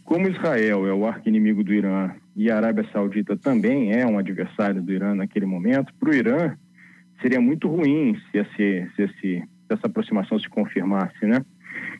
Como 0.02 0.30
Israel 0.30 0.86
é 0.86 0.94
o 0.94 1.06
arqui-inimigo 1.06 1.62
do 1.62 1.74
Irã 1.74 2.10
e 2.34 2.50
a 2.50 2.56
Arábia 2.56 2.88
Saudita 2.90 3.36
também 3.36 3.92
é 3.92 4.06
um 4.06 4.16
adversário 4.16 4.80
do 4.80 4.90
Irã 4.90 5.14
naquele 5.14 5.44
momento, 5.44 5.92
para 6.00 6.08
o 6.08 6.14
Irã 6.14 6.56
seria 7.20 7.40
muito 7.40 7.68
ruim 7.68 8.18
se, 8.30 8.38
esse, 8.38 8.90
se, 8.96 9.02
esse, 9.02 9.14
se 9.20 9.42
essa 9.74 9.86
aproximação 9.86 10.38
se 10.38 10.48
confirmasse, 10.48 11.26
né? 11.26 11.44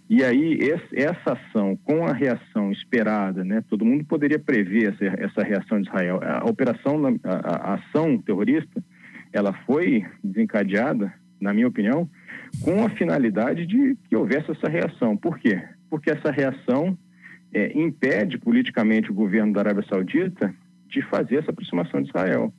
E 0.08 0.22
aí, 0.22 0.58
essa 0.92 1.32
ação, 1.32 1.76
com 1.76 2.06
a 2.06 2.12
reação 2.12 2.70
esperada, 2.70 3.42
né, 3.42 3.64
todo 3.68 3.84
mundo 3.84 4.04
poderia 4.04 4.38
prever 4.38 4.94
essa, 5.18 5.42
reação 5.42 5.80
de 5.80 5.88
Israel. 5.88 6.20
A 6.22 6.44
operação, 6.44 7.00
a, 7.24 7.74
ação 7.74 8.18
terrorista, 8.18 8.84
ela 9.32 9.52
foi 9.64 10.04
desencadeada, 10.22 11.12
na 11.40 11.54
minha 11.54 11.66
opinião, 11.66 12.08
com 12.62 12.84
a 12.84 12.90
finalidade 12.90 13.66
de 13.66 13.96
que 14.08 14.14
houvesse 14.14 14.50
essa 14.50 14.68
reação. 14.68 15.16
Por 15.16 15.38
quê? 15.38 15.62
Porque 15.88 16.10
essa 16.10 16.30
reação 16.30 16.96
é, 17.52 17.72
impede 17.76 18.36
politicamente 18.36 19.10
o 19.10 19.14
governo 19.14 19.54
da 19.54 19.60
Arábia 19.60 19.86
Saudita 19.88 20.54
de 20.86 21.00
fazer 21.02 21.36
essa 21.36 21.50
aproximação 21.50 22.02
de 22.02 22.08
Israel. 22.08 22.52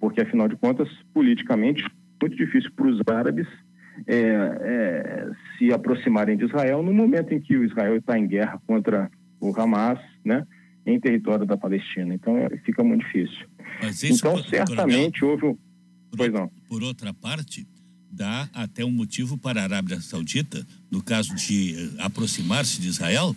Porque, 0.00 0.22
afinal 0.22 0.48
de 0.48 0.56
contas, 0.56 0.88
politicamente, 1.12 1.84
muito 2.20 2.36
difícil 2.36 2.70
para 2.74 2.86
os 2.86 3.00
árabes 3.06 3.46
é, 4.06 4.16
é, 4.16 5.30
se 5.56 5.72
aproximarem 5.72 6.36
de 6.36 6.44
Israel 6.44 6.82
no 6.82 6.92
momento 6.92 7.32
em 7.32 7.40
que 7.40 7.56
o 7.56 7.64
Israel 7.64 7.96
está 7.96 8.18
em 8.18 8.26
guerra 8.26 8.60
contra 8.66 9.10
o 9.40 9.52
Hamas, 9.58 9.98
né, 10.24 10.46
em 10.86 10.98
território 10.98 11.46
da 11.46 11.56
Palestina. 11.56 12.14
Então 12.14 12.36
é, 12.38 12.48
fica 12.64 12.82
muito 12.82 13.04
difícil. 13.04 13.46
então 14.04 14.36
por, 14.36 14.44
certamente 14.44 15.24
houve 15.24 15.46
um... 15.46 15.54
Por, 15.54 16.16
pois 16.16 16.32
não. 16.32 16.50
Por 16.68 16.82
outra 16.82 17.12
parte, 17.12 17.66
dá 18.10 18.48
até 18.54 18.84
um 18.84 18.90
motivo 18.90 19.36
para 19.36 19.60
a 19.60 19.64
Arábia 19.64 20.00
Saudita, 20.00 20.66
no 20.90 21.02
caso 21.02 21.34
de 21.34 21.74
eh, 21.74 22.02
aproximar-se 22.02 22.80
de 22.80 22.88
Israel, 22.88 23.36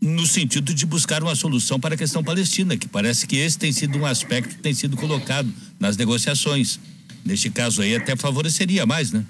no 0.00 0.26
sentido 0.26 0.74
de 0.74 0.84
buscar 0.84 1.22
uma 1.22 1.34
solução 1.36 1.78
para 1.78 1.94
a 1.94 1.98
questão 1.98 2.24
palestina, 2.24 2.76
que 2.76 2.88
parece 2.88 3.26
que 3.26 3.36
esse 3.36 3.56
tem 3.56 3.70
sido 3.70 3.96
um 3.98 4.04
aspecto 4.04 4.56
que 4.56 4.62
tem 4.62 4.74
sido 4.74 4.96
colocado 4.96 5.48
nas 5.78 5.96
negociações. 5.96 6.80
Neste 7.24 7.48
caso 7.50 7.82
aí 7.82 7.94
até 7.94 8.16
favoreceria 8.16 8.84
mais, 8.84 9.12
né? 9.12 9.24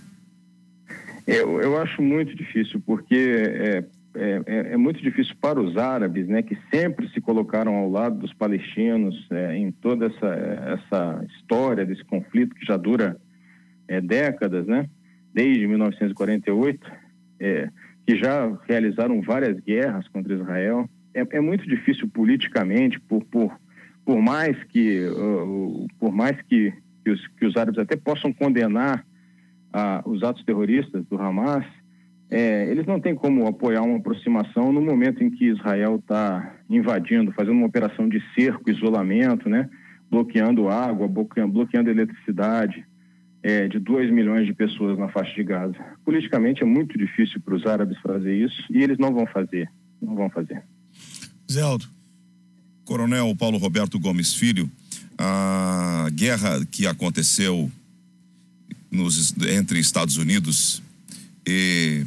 Eu, 1.27 1.61
eu 1.61 1.79
acho 1.79 2.03
muito 2.03 2.35
difícil, 2.35 2.83
porque 2.85 3.15
é, 3.15 3.85
é, 4.15 4.43
é, 4.47 4.73
é, 4.73 4.77
muito 4.77 5.01
difícil 5.01 5.35
para 5.41 5.61
os 5.61 5.77
árabes, 5.77 6.27
né, 6.29 6.43
que 6.43 6.57
sempre 6.73 7.09
se 7.11 7.21
colocaram 7.21 7.75
ao 7.75 7.91
lado 7.91 8.19
dos 8.19 8.33
palestinos 8.35 9.27
é, 9.31 9.57
em 9.57 9.71
toda 9.71 10.07
essa, 10.07 10.27
essa 10.27 11.25
história 11.31 11.87
desse 11.87 12.05
conflito 12.05 12.55
que 12.55 12.67
já 12.67 12.77
dura 12.77 13.17
é, 13.89 14.01
décadas, 14.01 14.67
né, 14.67 14.89
desde 15.33 15.67
1948, 15.67 16.93
é, 17.41 17.69
que 18.07 18.17
já 18.17 18.53
realizaram 18.69 19.23
várias 19.23 19.59
guerras 19.61 20.07
contra 20.09 20.35
Israel. 20.35 20.89
É, 21.15 21.41
muito 21.41 21.67
difícil 21.67 22.09
politicamente, 22.09 22.99
por, 23.01 23.25
por, 23.25 23.57
por 24.05 24.21
mais 24.21 24.63
que, 24.65 25.07
uh, 25.07 25.87
por 25.99 26.13
mais 26.13 26.41
que, 26.43 26.73
que, 27.05 27.11
os, 27.11 27.27
que 27.29 27.47
os 27.47 27.57
árabes 27.57 27.79
até 27.79 27.97
possam 27.97 28.33
condenar 28.33 29.05
a, 29.73 30.03
os 30.05 30.23
atos 30.23 30.45
terroristas 30.45 31.05
do 31.07 31.21
Hamas, 31.21 31.65
é, 32.31 32.71
eles 32.71 32.87
não 32.87 32.99
têm 32.99 33.15
como 33.15 33.47
apoiar 33.47 33.83
uma 33.83 33.99
aproximação 33.99 34.73
no 34.73 34.81
momento 34.81 35.23
em 35.23 35.31
que 35.31 35.47
Israel 35.47 35.97
está 35.97 36.57
invadindo, 36.69 37.33
fazendo 37.33 37.57
uma 37.57 37.67
operação 37.67 38.09
de 38.09 38.23
cerco, 38.35 38.71
isolamento, 38.71 39.49
né? 39.49 39.69
bloqueando 40.11 40.69
água, 40.69 41.09
bloqueando, 41.09 41.53
bloqueando 41.53 41.91
eletricidade 41.91 42.85
é, 43.43 43.67
de 43.67 43.79
2 43.79 44.11
milhões 44.11 44.47
de 44.47 44.55
pessoas 44.55 44.99
na 44.99 45.09
faixa 45.09 45.35
de 45.35 45.43
Gaza. 45.43 45.77
Politicamente 46.05 46.63
é 46.63 46.67
muito 46.67 46.97
difícil 46.97 47.41
para 47.41 47.55
os 47.55 47.67
árabes 47.67 47.99
fazer 48.01 48.35
isso 48.35 48.63
e 48.71 48.83
eles 48.83 48.99
não 48.99 49.13
vão 49.13 49.27
fazer. 49.27 49.71
Não 50.01 50.15
vão 50.15 50.31
fazer. 50.31 50.63
Zeldo. 51.51 51.87
Coronel 52.85 53.35
Paulo 53.37 53.59
Roberto 53.59 53.99
Gomes 53.99 54.35
Filho, 54.35 54.71
a 55.17 56.09
guerra 56.13 56.65
que 56.71 56.87
aconteceu 56.87 57.71
nos, 58.93 59.35
entre 59.49 59.81
Estados 59.81 60.19
Unidos 60.19 60.83
e 61.47 62.05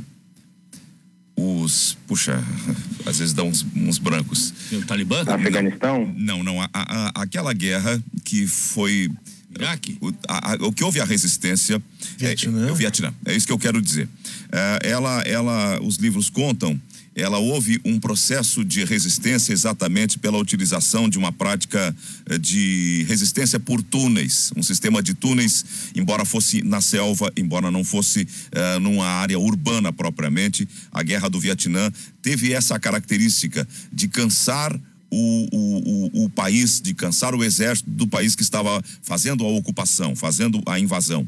os. 1.36 1.98
Puxa, 2.08 2.41
às 3.06 3.17
vezes 3.19 3.34
dá 3.34 3.43
uns, 3.43 3.65
uns 3.76 3.98
brancos. 3.98 4.54
E 4.71 4.76
o 4.76 4.86
Talibã? 4.86 5.24
Afeganistão? 5.28 6.13
Não, 6.15 6.43
não. 6.43 6.62
A, 6.62 6.69
a, 6.74 7.21
aquela 7.24 7.52
guerra 7.54 8.02
que 8.24 8.48
foi. 8.48 9.12
Iraque? 9.56 9.98
O, 10.02 10.13
a, 10.28 10.58
o 10.62 10.72
que 10.72 10.84
houve 10.84 11.00
a 11.00 11.06
resistência. 11.06 11.82
Vietnã. 12.18 12.65
É, 12.65 12.70
é, 12.70 12.72
o 12.72 12.76
Vietnã. 12.76 13.13
É 13.26 13.36
isso 13.36 13.48
que 13.48 13.54
eu 13.54 13.60
quero 13.60 13.82
dizer. 13.82 14.08
É, 14.52 14.89
ela, 14.89 15.22
ela, 15.22 15.80
os 15.82 15.98
livros 15.98 16.30
contam 16.30 16.80
ela 17.15 17.38
houve 17.38 17.80
um 17.86 17.98
processo 17.98 18.63
de 18.65 18.84
resistência 18.84 19.54
exatamente 19.54 20.20
pela 20.20 20.38
utilização 20.38 21.08
de 21.08 21.18
uma 21.18 21.32
prática 21.32 21.96
eh, 22.26 22.38
de 22.38 23.06
resistência 23.08 23.58
por 23.58 23.82
túneis, 23.82 24.52
um 24.56 24.62
sistema 24.62 25.02
de 25.02 25.13
túneis, 25.13 25.63
embora 25.96 26.26
fosse 26.26 26.62
na 26.62 26.82
selva, 26.82 27.32
embora 27.38 27.72
não 27.72 27.86
fosse 27.86 28.24
uh, 28.24 28.80
numa 28.82 29.06
área 29.06 29.39
urbana 29.39 29.94
propriamente, 29.94 30.68
a 30.91 31.02
guerra 31.02 31.30
do 31.30 31.39
Vietnã 31.39 31.89
teve 32.22 32.52
essa 32.52 32.78
característica 32.78 33.65
de 33.94 34.10
cansar 34.10 34.78
o, 35.15 35.47
o, 35.51 36.21
o, 36.21 36.25
o 36.25 36.30
país, 36.30 36.82
de 36.82 36.93
cansar 36.93 37.34
o 37.34 37.43
exército 37.43 37.89
do 37.89 38.08
país 38.08 38.36
que 38.36 38.41
estava 38.41 38.82
fazendo 39.01 39.45
a 39.45 39.49
ocupação, 39.49 40.15
fazendo 40.15 40.62
a 40.65 40.80
invasão 40.80 41.28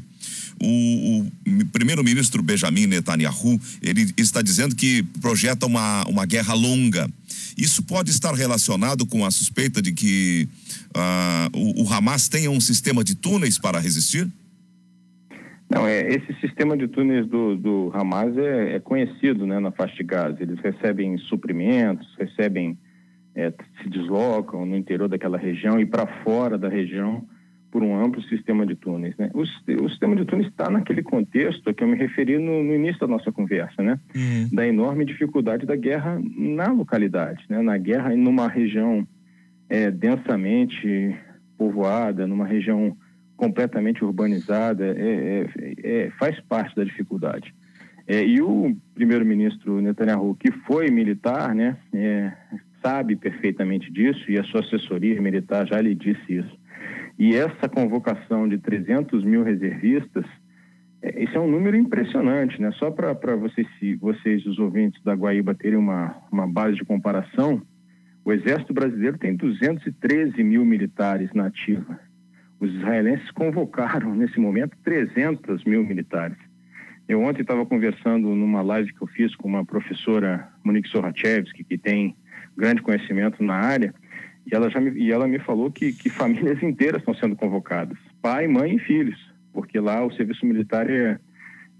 o, 0.62 1.20
o 1.20 1.66
primeiro-ministro 1.72 2.42
Benjamin 2.42 2.86
Netanyahu 2.86 3.60
ele 3.82 4.12
está 4.16 4.42
dizendo 4.42 4.74
que 4.74 5.02
projeta 5.20 5.66
uma, 5.66 6.04
uma 6.08 6.26
guerra 6.26 6.54
longa. 6.54 7.08
Isso 7.56 7.82
pode 7.82 8.10
estar 8.10 8.32
relacionado 8.34 9.06
com 9.06 9.24
a 9.24 9.30
suspeita 9.30 9.80
de 9.82 9.92
que 9.92 10.48
uh, 10.96 11.56
o, 11.56 11.84
o, 11.84 11.92
Hamas 11.92 12.28
tenha 12.28 12.50
um 12.50 12.60
sistema 12.60 13.02
de 13.02 13.14
túneis 13.14 13.58
para 13.58 13.78
resistir? 13.78 14.28
Não, 15.70 15.86
é, 15.86 16.00
esse 16.08 16.32
sistema 16.40 16.76
de 16.76 16.88
túneis 16.88 17.26
do, 17.26 17.56
do 17.56 17.92
Hamas 17.94 18.36
é, 18.38 18.76
é 18.76 18.80
conhecido 18.80 19.46
né, 19.46 19.58
na 19.58 19.70
faixa 19.70 19.96
de 19.96 20.04
Gaza. 20.04 20.38
Eles 20.40 20.58
recebem 20.60 21.18
suprimentos, 21.18 22.08
recebem, 22.18 22.78
é, 23.38 23.52
se 23.80 23.88
deslocam 23.88 24.66
no 24.66 24.76
interior 24.76 25.08
daquela 25.08 25.38
região 25.38 25.78
e 25.78 25.86
para 25.86 26.08
fora 26.24 26.58
da 26.58 26.68
região 26.68 27.24
por 27.70 27.84
um 27.84 27.94
amplo 28.02 28.20
sistema 28.22 28.66
de 28.66 28.74
túneis. 28.74 29.16
Né? 29.16 29.30
O, 29.32 29.42
o 29.42 29.88
sistema 29.88 30.16
de 30.16 30.24
túneis 30.24 30.48
está 30.48 30.68
naquele 30.68 31.04
contexto 31.04 31.72
que 31.72 31.84
eu 31.84 31.86
me 31.86 31.96
referi 31.96 32.36
no, 32.36 32.64
no 32.64 32.74
início 32.74 32.98
da 32.98 33.06
nossa 33.06 33.30
conversa, 33.30 33.80
né? 33.80 34.00
Uhum. 34.16 34.48
da 34.52 34.66
enorme 34.66 35.04
dificuldade 35.04 35.64
da 35.66 35.76
guerra 35.76 36.20
na 36.36 36.72
localidade, 36.72 37.44
né? 37.48 37.62
na 37.62 37.78
guerra 37.78 38.16
numa 38.16 38.48
região 38.48 39.06
é, 39.68 39.88
densamente 39.88 41.14
povoada, 41.56 42.26
numa 42.26 42.46
região 42.46 42.96
completamente 43.36 44.04
urbanizada, 44.04 44.84
é, 44.84 45.46
é, 45.56 46.06
é 46.06 46.10
faz 46.18 46.40
parte 46.40 46.74
da 46.74 46.82
dificuldade. 46.82 47.54
É, 48.08 48.24
e 48.24 48.40
o 48.40 48.74
primeiro-ministro 48.94 49.80
Netanyahu, 49.80 50.34
que 50.34 50.50
foi 50.66 50.90
militar, 50.90 51.54
né, 51.54 51.76
é, 51.92 52.32
sabe 52.82 53.16
perfeitamente 53.16 53.90
disso, 53.92 54.30
e 54.30 54.38
a 54.38 54.44
sua 54.44 54.60
assessoria 54.60 55.20
militar 55.20 55.66
já 55.66 55.80
lhe 55.80 55.94
disse 55.94 56.36
isso. 56.36 56.58
E 57.18 57.34
essa 57.34 57.68
convocação 57.68 58.48
de 58.48 58.58
300 58.58 59.24
mil 59.24 59.42
reservistas, 59.42 60.24
é, 61.02 61.22
esse 61.22 61.36
é 61.36 61.40
um 61.40 61.50
número 61.50 61.76
impressionante, 61.76 62.60
né? 62.60 62.70
Só 62.72 62.90
para 62.90 63.36
vocês, 63.36 63.66
vocês, 64.00 64.46
os 64.46 64.58
ouvintes 64.58 65.02
da 65.02 65.14
Guaíba, 65.14 65.54
terem 65.54 65.78
uma, 65.78 66.16
uma 66.30 66.46
base 66.46 66.76
de 66.76 66.84
comparação, 66.84 67.62
o 68.24 68.32
Exército 68.32 68.74
Brasileiro 68.74 69.18
tem 69.18 69.34
213 69.34 70.42
mil 70.42 70.64
militares 70.64 71.32
na 71.32 71.46
ativa. 71.46 71.98
Os 72.60 72.72
israelenses 72.74 73.30
convocaram, 73.30 74.14
nesse 74.14 74.38
momento, 74.38 74.76
300 74.84 75.64
mil 75.64 75.84
militares. 75.84 76.36
Eu 77.08 77.22
ontem 77.22 77.40
estava 77.40 77.64
conversando 77.64 78.34
numa 78.34 78.60
live 78.60 78.92
que 78.92 79.00
eu 79.00 79.06
fiz 79.06 79.34
com 79.34 79.48
uma 79.48 79.64
professora, 79.64 80.46
Monique 80.62 80.88
Sorachevski, 80.88 81.64
que 81.64 81.78
tem 81.78 82.14
grande 82.58 82.82
conhecimento 82.82 83.42
na 83.42 83.54
área, 83.54 83.94
e 84.44 84.54
ela, 84.54 84.68
já 84.68 84.80
me, 84.80 84.90
e 84.98 85.12
ela 85.12 85.28
me 85.28 85.38
falou 85.38 85.70
que, 85.70 85.92
que 85.92 86.10
famílias 86.10 86.60
inteiras 86.64 87.00
estão 87.00 87.14
sendo 87.14 87.36
convocadas, 87.36 87.96
pai, 88.20 88.48
mãe 88.48 88.74
e 88.74 88.78
filhos, 88.80 89.18
porque 89.52 89.78
lá 89.78 90.04
o 90.04 90.12
serviço 90.12 90.44
militar 90.44 90.90
é, 90.90 91.18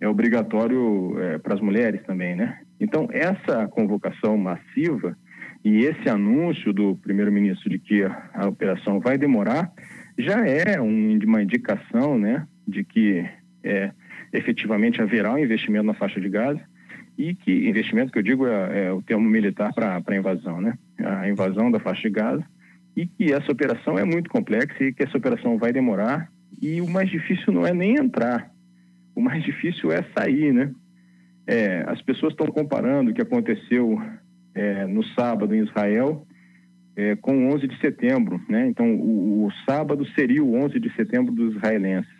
é 0.01 0.09
obrigatório 0.09 1.19
é, 1.21 1.39
para 1.39 1.55
as 1.55 1.61
mulheres 1.61 2.01
também, 2.07 2.37
né? 2.37 2.61
Então, 2.81 3.09
essa 3.11 3.67
convocação 3.67 4.37
massiva 4.39 5.17
e 5.65 5.85
esse 5.85 6.09
anúncio 6.09 6.73
do 6.73 6.95
primeiro-ministro 6.97 7.69
de 7.69 7.79
que 7.79 8.05
a 8.05 8.47
operação 8.47 9.01
vai 9.01 9.19
demorar 9.19 9.73
já 10.17 10.47
é 10.47 10.81
um, 10.81 11.19
uma 11.25 11.43
indicação, 11.43 12.19
né, 12.19 12.47
de 12.67 12.85
que 12.85 13.25
é, 13.65 13.91
efetivamente 14.33 15.03
haverá 15.03 15.33
um 15.33 15.39
investimento 15.39 15.87
na 15.87 15.95
faixa 15.95 16.21
de 16.21 16.29
Gaza 16.29 16.61
e 17.19 17.35
que 17.35 17.69
investimento 17.69 18.13
que 18.13 18.19
eu 18.21 18.23
digo 18.23 18.47
é, 18.47 18.87
é 18.87 18.93
o 18.93 19.03
termo 19.03 19.29
militar 19.29 19.75
para 19.75 20.01
a 20.07 20.17
invasão, 20.17 20.61
né, 20.61 20.79
a 20.99 21.29
invasão 21.29 21.69
da 21.69 21.81
faixa 21.81 22.03
de 22.03 22.11
Gaza 22.11 22.45
e 22.97 23.07
que 23.07 23.33
essa 23.33 23.51
operação 23.51 23.99
é 23.99 24.05
muito 24.05 24.31
complexa 24.31 24.85
e 24.85 24.93
que 24.93 25.03
essa 25.03 25.19
operação 25.19 25.59
vai 25.59 25.73
demorar 25.73 26.31
e 26.63 26.81
o 26.81 26.89
mais 26.89 27.11
difícil 27.11 27.53
não 27.53 27.67
é 27.67 27.75
nem 27.75 27.97
entrar, 27.97 28.51
o 29.17 29.21
mais 29.21 29.43
difícil 29.43 29.91
é 29.91 30.05
sair, 30.17 30.53
né? 30.53 30.73
É, 31.47 31.85
as 31.89 32.01
pessoas 32.03 32.33
estão 32.33 32.47
comparando 32.47 33.11
o 33.11 33.15
que 33.15 33.23
aconteceu 33.23 34.01
é, 34.55 34.87
no 34.87 35.03
sábado 35.15 35.55
em 35.55 35.65
Israel 35.65 36.27
é, 36.95 37.17
com 37.17 37.49
11 37.49 37.67
de 37.67 37.81
setembro, 37.81 38.41
né? 38.49 38.67
Então, 38.69 38.95
o, 38.95 39.47
o, 39.47 39.53
sábado 39.69 40.07
seria 40.15 40.43
o 40.43 40.55
11 40.55 40.79
de 40.79 40.93
setembro 40.95 41.33
dos 41.33 41.55
israelenses. 41.57 42.11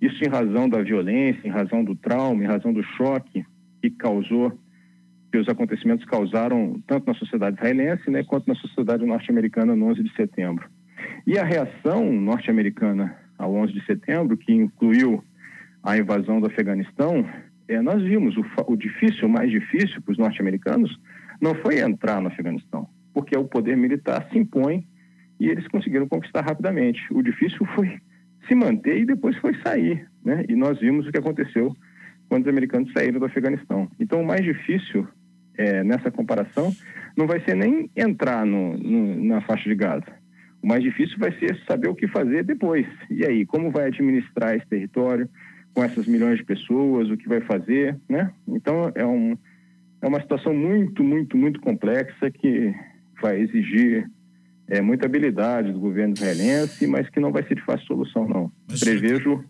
Isso 0.00 0.24
em 0.24 0.28
razão 0.28 0.68
da 0.68 0.82
violência, 0.82 1.46
em 1.46 1.50
razão 1.50 1.84
do 1.84 1.94
trauma, 1.94 2.42
em 2.42 2.46
razão 2.46 2.72
do 2.72 2.82
choque 2.82 3.44
que 3.90 3.90
causou, 3.98 4.58
que 5.30 5.36
os 5.36 5.48
acontecimentos 5.48 6.04
causaram 6.06 6.80
tanto 6.86 7.06
na 7.06 7.14
sociedade 7.14 7.56
israelense, 7.56 8.10
né, 8.10 8.22
quanto 8.24 8.48
na 8.48 8.54
sociedade 8.54 9.04
norte-americana 9.04 9.76
no 9.76 9.86
11 9.86 10.02
de 10.02 10.14
setembro. 10.14 10.68
E 11.26 11.38
a 11.38 11.44
reação 11.44 12.10
norte-americana 12.12 13.14
ao 13.36 13.54
11 13.54 13.72
de 13.72 13.84
setembro, 13.84 14.36
que 14.36 14.52
incluiu 14.52 15.22
a 15.82 15.98
invasão 15.98 16.40
do 16.40 16.46
Afeganistão, 16.46 17.28
é, 17.68 17.80
nós 17.82 18.02
vimos 18.02 18.36
o, 18.36 18.44
o 18.66 18.76
difícil, 18.76 19.28
o 19.28 19.30
mais 19.30 19.50
difícil 19.50 20.00
para 20.00 20.12
os 20.12 20.18
norte-americanos, 20.18 20.98
não 21.40 21.54
foi 21.56 21.80
entrar 21.80 22.22
no 22.22 22.28
Afeganistão, 22.28 22.88
porque 23.12 23.36
o 23.36 23.44
poder 23.44 23.76
militar 23.76 24.26
se 24.30 24.38
impõe 24.38 24.86
e 25.38 25.48
eles 25.48 25.66
conseguiram 25.68 26.08
conquistar 26.08 26.42
rapidamente. 26.42 27.02
O 27.10 27.22
difícil 27.22 27.66
foi 27.74 28.00
se 28.48 28.54
manter 28.54 29.00
e 29.00 29.04
depois 29.04 29.36
foi 29.38 29.54
sair, 29.62 30.06
né? 30.24 30.44
E 30.48 30.54
nós 30.54 30.78
vimos 30.78 31.06
o 31.06 31.12
que 31.12 31.18
aconteceu 31.18 31.74
quando 32.34 32.46
os 32.46 32.50
americanos 32.50 32.92
saíram 32.92 33.20
do 33.20 33.26
Afeganistão. 33.26 33.88
Então, 34.00 34.20
o 34.20 34.26
mais 34.26 34.42
difícil 34.42 35.06
é, 35.56 35.84
nessa 35.84 36.10
comparação 36.10 36.74
não 37.16 37.28
vai 37.28 37.38
ser 37.44 37.54
nem 37.54 37.88
entrar 37.96 38.44
no, 38.44 38.76
no, 38.76 39.24
na 39.24 39.40
faixa 39.42 39.68
de 39.68 39.74
Gaza. 39.76 40.12
O 40.60 40.66
mais 40.66 40.82
difícil 40.82 41.16
vai 41.16 41.30
ser 41.38 41.56
saber 41.64 41.86
o 41.86 41.94
que 41.94 42.08
fazer 42.08 42.42
depois. 42.42 42.88
E 43.08 43.24
aí, 43.24 43.46
como 43.46 43.70
vai 43.70 43.86
administrar 43.86 44.56
esse 44.56 44.66
território 44.66 45.28
com 45.72 45.84
essas 45.84 46.08
milhões 46.08 46.38
de 46.38 46.44
pessoas, 46.44 47.08
o 47.08 47.16
que 47.16 47.28
vai 47.28 47.40
fazer, 47.40 47.96
né? 48.08 48.32
Então, 48.48 48.90
é 48.96 49.06
um 49.06 49.38
é 50.02 50.08
uma 50.08 50.20
situação 50.20 50.52
muito, 50.52 51.04
muito, 51.04 51.36
muito 51.36 51.60
complexa 51.60 52.32
que 52.32 52.74
vai 53.22 53.40
exigir 53.40 54.10
é, 54.68 54.80
muita 54.80 55.06
habilidade 55.06 55.72
do 55.72 55.78
governo 55.78 56.14
israelense, 56.14 56.84
mas 56.86 57.08
que 57.08 57.20
não 57.20 57.30
vai 57.30 57.44
ser 57.44 57.54
de 57.54 57.62
fácil 57.62 57.86
solução, 57.86 58.28
não. 58.28 58.52
Mas 58.68 58.80
Prevejo. 58.80 59.44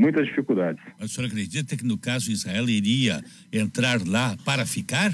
Muitas 0.00 0.26
dificuldades. 0.26 0.82
Mas 0.98 1.10
o 1.10 1.14
senhor 1.14 1.26
acredita 1.26 1.76
que, 1.76 1.84
no 1.84 1.98
caso, 1.98 2.32
Israel 2.32 2.68
iria 2.68 3.22
entrar 3.52 4.00
lá 4.06 4.36
para 4.44 4.64
ficar? 4.64 5.12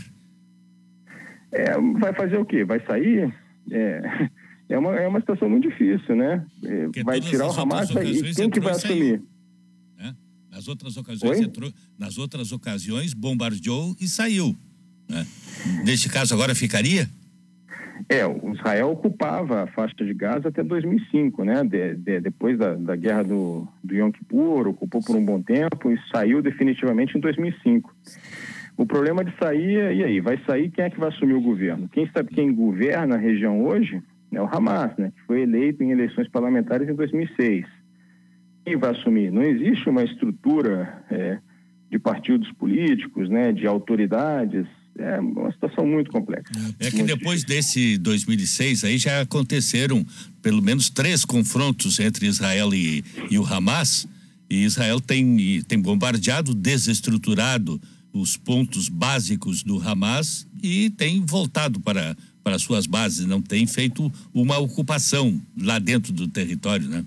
É, 1.50 1.76
vai 1.98 2.14
fazer 2.14 2.38
o 2.38 2.44
quê? 2.44 2.64
Vai 2.64 2.80
sair? 2.86 3.34
É, 3.70 4.30
é, 4.70 4.78
uma, 4.78 4.94
é 4.94 5.08
uma 5.08 5.18
situação 5.18 5.50
muito 5.50 5.68
difícil, 5.68 6.14
né? 6.14 6.46
É, 6.64 7.02
vai 7.02 7.20
tirar 7.20 7.48
o 7.48 7.60
Hamas 7.60 7.90
e 7.90 8.34
quem 8.34 8.48
que 8.48 8.60
vai 8.60 8.72
assumir? 8.72 9.20
Né? 9.98 10.14
Nas 10.50 10.68
outras 10.68 10.96
ocasiões, 10.96 11.40
entrou, 11.40 11.72
nas 11.98 12.16
outras 12.16 12.52
ocasiões, 12.52 13.12
bombardeou 13.12 13.96
e 14.00 14.06
saiu. 14.06 14.56
Né? 15.08 15.26
Neste 15.84 16.08
caso, 16.08 16.32
agora 16.32 16.54
ficaria? 16.54 17.08
É, 18.08 18.26
o 18.26 18.52
Israel 18.52 18.90
ocupava 18.90 19.62
a 19.62 19.66
faixa 19.68 19.94
de 19.96 20.12
Gaza 20.12 20.48
até 20.48 20.62
2005, 20.62 21.44
né? 21.44 21.64
De, 21.64 21.94
de, 21.94 22.20
depois 22.20 22.58
da, 22.58 22.74
da 22.74 22.94
guerra 22.94 23.24
do, 23.24 23.66
do 23.82 23.94
Yom 23.94 24.10
Kippur, 24.12 24.68
ocupou 24.68 25.02
por 25.02 25.16
um 25.16 25.24
bom 25.24 25.40
tempo 25.40 25.90
e 25.90 25.98
saiu 26.12 26.42
definitivamente 26.42 27.16
em 27.16 27.20
2005. 27.20 27.94
O 28.76 28.84
problema 28.84 29.24
de 29.24 29.34
sair, 29.38 29.78
é, 29.78 29.94
e 29.94 30.04
aí, 30.04 30.20
vai 30.20 30.38
sair 30.46 30.70
quem 30.70 30.84
é 30.84 30.90
que 30.90 31.00
vai 31.00 31.08
assumir 31.08 31.34
o 31.34 31.40
governo? 31.40 31.88
Quem 31.88 32.08
sabe 32.10 32.34
quem 32.34 32.54
governa 32.54 33.14
a 33.14 33.18
região 33.18 33.64
hoje 33.64 34.02
é 34.32 34.40
o 34.40 34.46
Hamas, 34.46 34.94
né? 34.98 35.12
Que 35.16 35.22
foi 35.22 35.42
eleito 35.42 35.82
em 35.82 35.90
eleições 35.90 36.28
parlamentares 36.28 36.88
em 36.88 36.94
2006. 36.94 37.66
Quem 38.64 38.76
vai 38.76 38.90
assumir? 38.90 39.30
Não 39.30 39.42
existe 39.42 39.88
uma 39.88 40.02
estrutura 40.02 41.02
é, 41.10 41.38
de 41.90 41.98
partidos 41.98 42.50
políticos, 42.52 43.30
né? 43.30 43.52
De 43.52 43.66
autoridades 43.66 44.66
é 44.98 45.20
uma 45.20 45.52
situação 45.52 45.86
muito 45.86 46.10
complexa. 46.10 46.50
É 46.78 46.90
que 46.90 47.02
depois 47.02 47.44
difícil. 47.44 47.96
desse 47.96 47.98
2006 47.98 48.84
aí 48.84 48.98
já 48.98 49.20
aconteceram 49.20 50.04
pelo 50.42 50.62
menos 50.62 50.90
três 50.90 51.24
confrontos 51.24 51.98
entre 51.98 52.26
Israel 52.26 52.74
e, 52.74 53.04
e 53.30 53.38
o 53.38 53.44
Hamas. 53.44 54.08
E 54.48 54.64
Israel 54.64 55.00
tem, 55.00 55.62
tem 55.66 55.80
bombardeado, 55.80 56.54
desestruturado 56.54 57.80
os 58.12 58.36
pontos 58.36 58.88
básicos 58.88 59.62
do 59.62 59.76
Hamas 59.76 60.46
e 60.62 60.90
tem 60.90 61.24
voltado 61.24 61.80
para, 61.80 62.16
para 62.42 62.58
suas 62.58 62.86
bases, 62.86 63.26
não 63.26 63.42
tem 63.42 63.66
feito 63.66 64.10
uma 64.32 64.58
ocupação 64.58 65.40
lá 65.60 65.78
dentro 65.78 66.12
do 66.12 66.28
território, 66.28 66.88
né? 66.88 67.04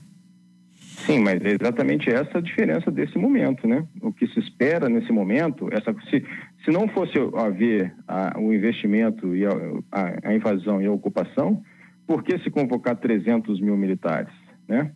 Sim, 1.05 1.19
mas 1.19 1.41
é 1.43 1.55
exatamente 1.59 2.09
essa 2.09 2.37
a 2.37 2.41
diferença 2.41 2.91
desse 2.91 3.17
momento, 3.17 3.67
né? 3.67 3.85
O 4.01 4.11
que 4.11 4.27
se 4.27 4.39
espera 4.39 4.89
nesse 4.89 5.11
momento, 5.11 5.69
essa, 5.71 5.95
se, 6.09 6.23
se 6.63 6.71
não 6.71 6.87
fosse 6.89 7.13
haver 7.35 7.93
a, 8.07 8.37
o 8.39 8.53
investimento 8.53 9.35
e 9.35 9.45
a, 9.45 9.51
a, 9.91 10.29
a, 10.29 10.35
invasão 10.35 10.81
e 10.81 10.85
a 10.85 10.91
ocupação, 10.91 11.63
por 12.05 12.23
que 12.23 12.37
se 12.39 12.49
convocar 12.49 12.95
300 12.95 13.59
mil 13.61 13.77
militares, 13.77 14.33
né? 14.67 14.91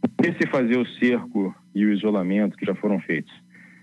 Por 0.00 0.24
que 0.24 0.32
se 0.40 0.50
fazer 0.50 0.78
o 0.78 0.86
cerco 0.98 1.54
e 1.74 1.84
o 1.84 1.92
isolamento 1.92 2.56
que 2.56 2.66
já 2.66 2.74
foram 2.74 3.00
feitos? 3.00 3.32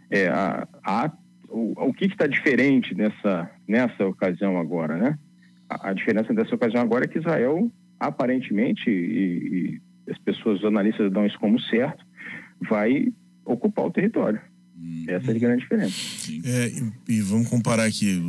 É, 0.10 0.28
a, 0.30 1.12
o, 1.50 1.74
o 1.90 1.94
que 1.94 2.06
está 2.06 2.28
diferente 2.28 2.96
nessa, 2.96 3.50
nessa 3.68 4.06
ocasião 4.06 4.58
agora, 4.58 4.96
né? 4.98 5.20
A 5.70 5.92
diferença 5.92 6.34
dessa 6.34 6.56
ocasião 6.56 6.82
agora 6.82 7.06
é 7.06 7.08
que 7.08 7.20
Israel, 7.20 7.70
aparentemente, 8.00 8.90
e, 8.90 9.80
e 10.08 10.12
as 10.12 10.18
pessoas, 10.20 10.60
os 10.60 10.66
analistas 10.66 11.12
dão 11.12 11.26
isso 11.26 11.38
como 11.40 11.60
certo, 11.60 12.06
vai 12.70 13.12
ocupar 13.46 13.86
o 13.86 13.92
território. 13.92 14.40
Essa 15.08 15.32
é 15.32 15.36
a 15.36 15.40
grande 15.40 15.62
diferença. 15.62 15.96
É, 16.44 16.68
e, 17.08 17.16
e, 17.16 17.22
vamos 17.22 17.48
comparar 17.48 17.86
aqui, 17.86 18.22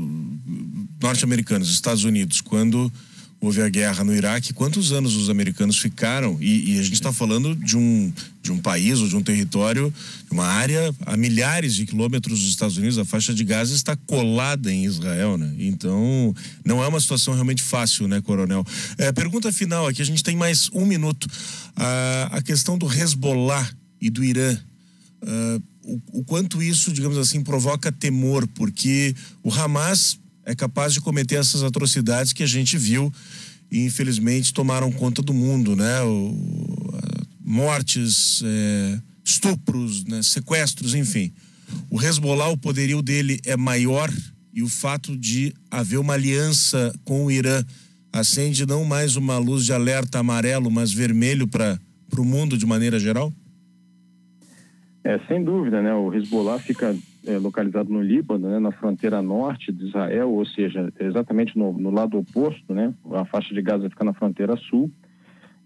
norte-americanos, 1.02 1.70
Estados 1.70 2.04
Unidos, 2.04 2.40
quando 2.40 2.90
houve 3.40 3.62
a 3.62 3.68
guerra 3.68 4.02
no 4.02 4.14
Iraque, 4.14 4.52
quantos 4.52 4.92
anos 4.92 5.14
os 5.14 5.30
americanos 5.30 5.78
ficaram? 5.78 6.38
E, 6.40 6.74
e 6.74 6.78
a 6.78 6.82
gente 6.82 6.94
está 6.94 7.12
falando 7.12 7.54
de 7.54 7.76
um, 7.76 8.12
de 8.42 8.50
um 8.50 8.58
país 8.58 8.98
ou 9.00 9.08
de 9.08 9.16
um 9.16 9.22
território, 9.22 9.92
de 10.26 10.32
uma 10.32 10.46
área 10.46 10.92
a 11.06 11.16
milhares 11.16 11.74
de 11.74 11.86
quilômetros 11.86 12.40
dos 12.40 12.48
Estados 12.48 12.76
Unidos, 12.76 12.98
a 12.98 13.04
faixa 13.04 13.32
de 13.32 13.44
Gaza 13.44 13.74
está 13.74 13.94
colada 13.94 14.72
em 14.72 14.84
Israel, 14.84 15.36
né? 15.36 15.54
Então, 15.58 16.34
não 16.64 16.82
é 16.82 16.88
uma 16.88 17.00
situação 17.00 17.34
realmente 17.34 17.62
fácil, 17.62 18.08
né, 18.08 18.20
Coronel? 18.20 18.64
É, 18.96 19.12
pergunta 19.12 19.52
final 19.52 19.86
aqui, 19.86 20.02
a 20.02 20.06
gente 20.06 20.22
tem 20.22 20.36
mais 20.36 20.70
um 20.72 20.84
minuto. 20.84 21.28
a 21.76 22.42
questão 22.42 22.76
do 22.76 22.92
Hezbollah 22.92 23.68
e 24.00 24.10
do 24.10 24.24
Irã. 24.24 24.56
Uh, 25.20 25.60
o, 26.12 26.24
quanto 26.24 26.62
isso, 26.62 26.92
digamos 26.92 27.16
assim, 27.16 27.42
provoca 27.42 27.90
temor, 27.90 28.46
porque 28.48 29.14
o 29.42 29.52
Hamas 29.52 30.18
é 30.44 30.54
capaz 30.54 30.92
de 30.92 31.00
cometer 31.00 31.36
essas 31.36 31.62
atrocidades 31.62 32.32
que 32.32 32.42
a 32.42 32.46
gente 32.46 32.76
viu 32.76 33.12
e 33.70 33.84
infelizmente 33.84 34.52
tomaram 34.52 34.90
conta 34.92 35.22
do 35.22 35.32
mundo, 35.32 35.74
né? 35.76 36.02
O, 36.02 36.88
mortes, 37.40 38.42
é, 38.44 39.00
estupros, 39.24 40.04
né? 40.04 40.22
sequestros, 40.22 40.94
enfim. 40.94 41.32
O 41.90 42.00
Hezbollah, 42.00 42.50
o 42.50 42.58
poderio 42.58 43.00
dele 43.00 43.40
é 43.44 43.56
maior 43.56 44.12
e 44.52 44.62
o 44.62 44.68
fato 44.68 45.16
de 45.16 45.54
haver 45.70 45.98
uma 45.98 46.14
aliança 46.14 46.94
com 47.04 47.24
o 47.24 47.30
Irã 47.30 47.64
acende 48.12 48.66
não 48.66 48.84
mais 48.84 49.16
uma 49.16 49.38
luz 49.38 49.64
de 49.64 49.72
alerta 49.72 50.18
amarelo, 50.18 50.70
mas 50.70 50.92
vermelho 50.92 51.46
para 51.46 51.78
o 52.16 52.24
mundo 52.24 52.56
de 52.58 52.66
maneira 52.66 52.98
geral? 52.98 53.32
É, 55.08 55.18
sem 55.20 55.42
dúvida, 55.42 55.80
né? 55.80 55.94
O 55.94 56.12
Hezbollah 56.12 56.58
fica 56.58 56.94
é, 57.26 57.38
localizado 57.38 57.90
no 57.90 58.02
Líbano, 58.02 58.46
né, 58.46 58.58
na 58.58 58.70
fronteira 58.70 59.22
norte 59.22 59.72
de 59.72 59.86
Israel, 59.86 60.30
ou 60.30 60.44
seja, 60.44 60.92
exatamente 61.00 61.56
no, 61.56 61.72
no 61.72 61.90
lado 61.90 62.18
oposto, 62.18 62.74
né, 62.74 62.92
a 63.12 63.24
faixa 63.24 63.54
de 63.54 63.62
Gaza 63.62 63.88
fica 63.88 64.04
na 64.04 64.12
fronteira 64.12 64.54
sul. 64.68 64.90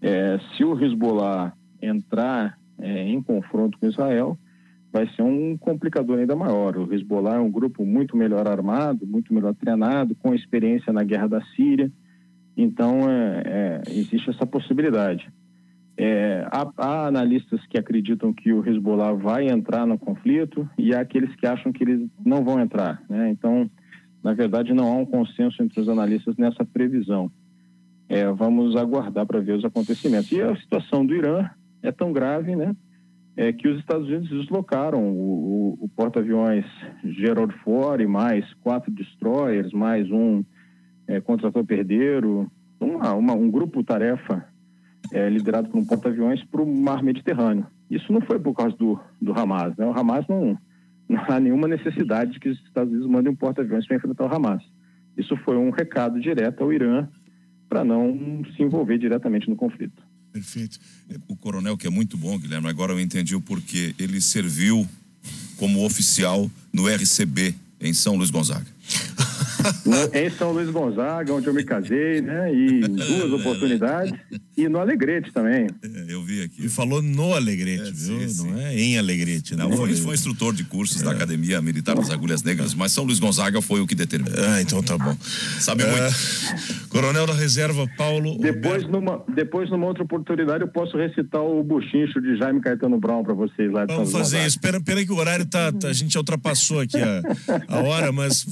É, 0.01 0.39
se 0.55 0.63
o 0.63 0.81
Hezbollah 0.81 1.51
entrar 1.81 2.57
é, 2.79 3.09
em 3.09 3.21
confronto 3.21 3.77
com 3.77 3.85
Israel, 3.85 4.37
vai 4.93 5.09
ser 5.09 5.23
um 5.23 5.57
complicador 5.57 6.19
ainda 6.19 6.37
maior. 6.37 6.77
O 6.77 6.93
Hezbollah 6.93 7.35
é 7.35 7.39
um 7.39 7.51
grupo 7.51 7.85
muito 7.85 8.15
melhor 8.15 8.47
armado, 8.47 9.05
muito 9.05 9.33
melhor 9.33 9.53
treinado, 9.53 10.15
com 10.15 10.33
experiência 10.33 10.93
na 10.93 11.03
guerra 11.03 11.27
da 11.27 11.41
Síria. 11.53 11.91
Então, 12.55 13.09
é, 13.09 13.43
é, 13.45 13.81
existe 13.89 14.29
essa 14.29 14.45
possibilidade. 14.45 15.29
É, 15.95 16.47
há, 16.51 16.71
há, 16.77 17.07
analistas 17.07 17.65
que 17.67 17.77
acreditam 17.77 18.33
que 18.33 18.51
o 18.51 18.67
Hezbollah 18.67 19.13
vai 19.13 19.47
entrar 19.47 19.85
no 19.85 19.97
conflito 19.97 20.67
e 20.77 20.93
há 20.93 21.01
aqueles 21.01 21.35
que 21.35 21.45
acham 21.45 21.71
que 21.71 21.83
eles 21.83 22.09
não 22.25 22.43
vão 22.43 22.59
entrar. 22.59 23.01
Né? 23.07 23.29
Então, 23.29 23.69
na 24.23 24.33
verdade, 24.33 24.73
não 24.73 24.91
há 24.91 24.95
um 24.95 25.05
consenso 25.05 25.61
entre 25.61 25.79
os 25.79 25.87
analistas 25.87 26.35
nessa 26.37 26.65
previsão. 26.65 27.31
É, 28.09 28.25
vamos 28.31 28.75
aguardar 28.75 29.25
para 29.25 29.39
ver 29.39 29.53
os 29.53 29.65
acontecimentos. 29.65 30.31
E 30.31 30.41
a 30.41 30.55
situação 30.55 31.05
do 31.05 31.13
Irã 31.13 31.49
é 31.81 31.91
tão 31.91 32.11
grave, 32.11 32.55
né? 32.55 32.75
é 33.35 33.51
que 33.51 33.67
os 33.67 33.79
Estados 33.79 34.07
Unidos 34.07 34.29
deslocaram 34.29 35.03
o, 35.03 35.77
o, 35.81 35.85
o 35.85 35.89
porta-aviões 35.89 36.65
Gerald 37.03 37.53
Ford, 37.63 38.05
mais 38.07 38.51
quatro 38.55 38.91
destroyers, 38.91 39.71
mais 39.73 40.09
um 40.11 40.43
é, 41.07 41.19
contrator-perdeiro, 41.19 42.51
uma, 42.79 43.13
uma, 43.13 43.33
um 43.33 43.49
grupo-tarefa 43.49 44.45
é, 45.11 45.29
liderado 45.29 45.69
por 45.69 45.79
um 45.79 45.85
porta-aviões 45.85 46.43
para 46.45 46.61
o 46.61 46.65
mar 46.65 47.03
Mediterrâneo. 47.03 47.65
Isso 47.89 48.11
não 48.11 48.21
foi 48.21 48.39
por 48.39 48.53
causa 48.53 48.75
do, 48.77 48.99
do 49.21 49.37
Hamas. 49.37 49.75
Né? 49.77 49.85
O 49.85 49.97
Hamas 49.97 50.25
não, 50.27 50.57
não 51.07 51.23
há 51.27 51.39
nenhuma 51.39 51.67
necessidade 51.67 52.33
de 52.33 52.39
que 52.39 52.49
os 52.49 52.59
Estados 52.63 52.91
Unidos 52.91 53.09
mandem 53.09 53.31
um 53.31 53.35
porta-aviões 53.35 53.85
para 53.85 53.97
enfrentar 53.97 54.25
o 54.25 54.35
Hamas. 54.35 54.63
Isso 55.17 55.35
foi 55.37 55.57
um 55.57 55.69
recado 55.69 56.19
direto 56.19 56.63
ao 56.63 56.73
Irã 56.73 57.07
para 57.69 57.83
não 57.83 58.43
se 58.55 58.63
envolver 58.63 58.97
diretamente 58.97 59.49
no 59.49 59.55
conflito. 59.55 60.01
Perfeito. 60.31 60.79
O 61.27 61.35
coronel, 61.35 61.77
que 61.77 61.85
é 61.85 61.89
muito 61.89 62.17
bom, 62.17 62.37
Guilherme, 62.39 62.67
agora 62.67 62.91
eu 62.91 62.99
entendi 62.99 63.35
o 63.35 63.41
porquê. 63.41 63.93
Ele 63.99 64.19
serviu 64.19 64.87
como 65.57 65.85
oficial 65.85 66.49
no 66.73 66.87
RCB, 66.87 67.55
em 67.79 67.93
São 67.93 68.15
Luís 68.15 68.31
Gonzaga. 68.31 68.65
Em 70.13 70.29
São 70.29 70.51
Luís 70.51 70.69
Gonzaga, 70.69 71.33
onde 71.33 71.47
eu 71.47 71.53
me 71.53 71.63
casei, 71.63 72.21
né? 72.21 72.53
E 72.53 72.81
duas 72.81 73.33
oportunidades. 73.33 74.13
E 74.55 74.67
no 74.67 74.79
Alegrete 74.79 75.31
também. 75.31 75.67
É, 75.83 76.05
eu 76.13 76.23
vi 76.23 76.43
aqui. 76.43 76.65
E 76.65 76.69
falou 76.69 77.01
no 77.01 77.33
Alegrete, 77.33 77.89
é, 77.89 77.91
viu? 77.91 78.29
Sim, 78.29 78.51
Não 78.51 78.59
é 78.59 78.75
em 78.75 78.97
Alegrete, 78.97 79.55
né? 79.55 79.63
Não, 79.63 79.71
foi, 79.75 79.95
foi 79.95 80.13
instrutor 80.13 80.53
de 80.53 80.63
cursos 80.63 81.01
é. 81.01 81.05
da 81.05 81.11
Academia 81.11 81.61
Militar 81.61 81.95
das 81.95 82.09
Agulhas 82.09 82.43
Negras, 82.43 82.73
mas 82.73 82.91
São 82.91 83.03
Luís 83.03 83.19
Gonzaga 83.19 83.61
foi 83.61 83.81
o 83.81 83.87
que 83.87 83.95
determinou. 83.95 84.37
Ah, 84.47 84.61
então 84.61 84.81
tá 84.83 84.97
bom. 84.97 85.15
Sabe 85.59 85.83
muito. 85.83 85.97
É, 85.97 86.09
Coronel 86.89 87.25
da 87.25 87.33
Reserva, 87.33 87.87
Paulo. 87.97 88.37
Depois 88.37 88.87
numa, 88.87 89.23
depois, 89.33 89.69
numa 89.69 89.87
outra 89.87 90.03
oportunidade, 90.03 90.63
eu 90.63 90.67
posso 90.67 90.97
recitar 90.97 91.41
o 91.41 91.63
buchincho 91.63 92.21
de 92.21 92.37
Jaime 92.37 92.61
Caetano 92.61 92.99
Brown 92.99 93.23
para 93.23 93.33
vocês 93.33 93.71
lá 93.71 93.85
de 93.85 93.93
Vamos 93.93 94.11
São 94.11 94.19
fazer 94.19 94.39
isso. 94.39 94.49
Espera, 94.49 94.77
espera 94.77 95.05
que 95.05 95.11
o 95.11 95.17
horário 95.17 95.45
tá, 95.45 95.71
tá, 95.71 95.87
A 95.87 95.93
gente 95.93 96.13
já 96.13 96.19
ultrapassou 96.19 96.79
aqui 96.79 96.97
a, 96.97 97.21
a 97.67 97.81
hora, 97.81 98.11
mas 98.11 98.45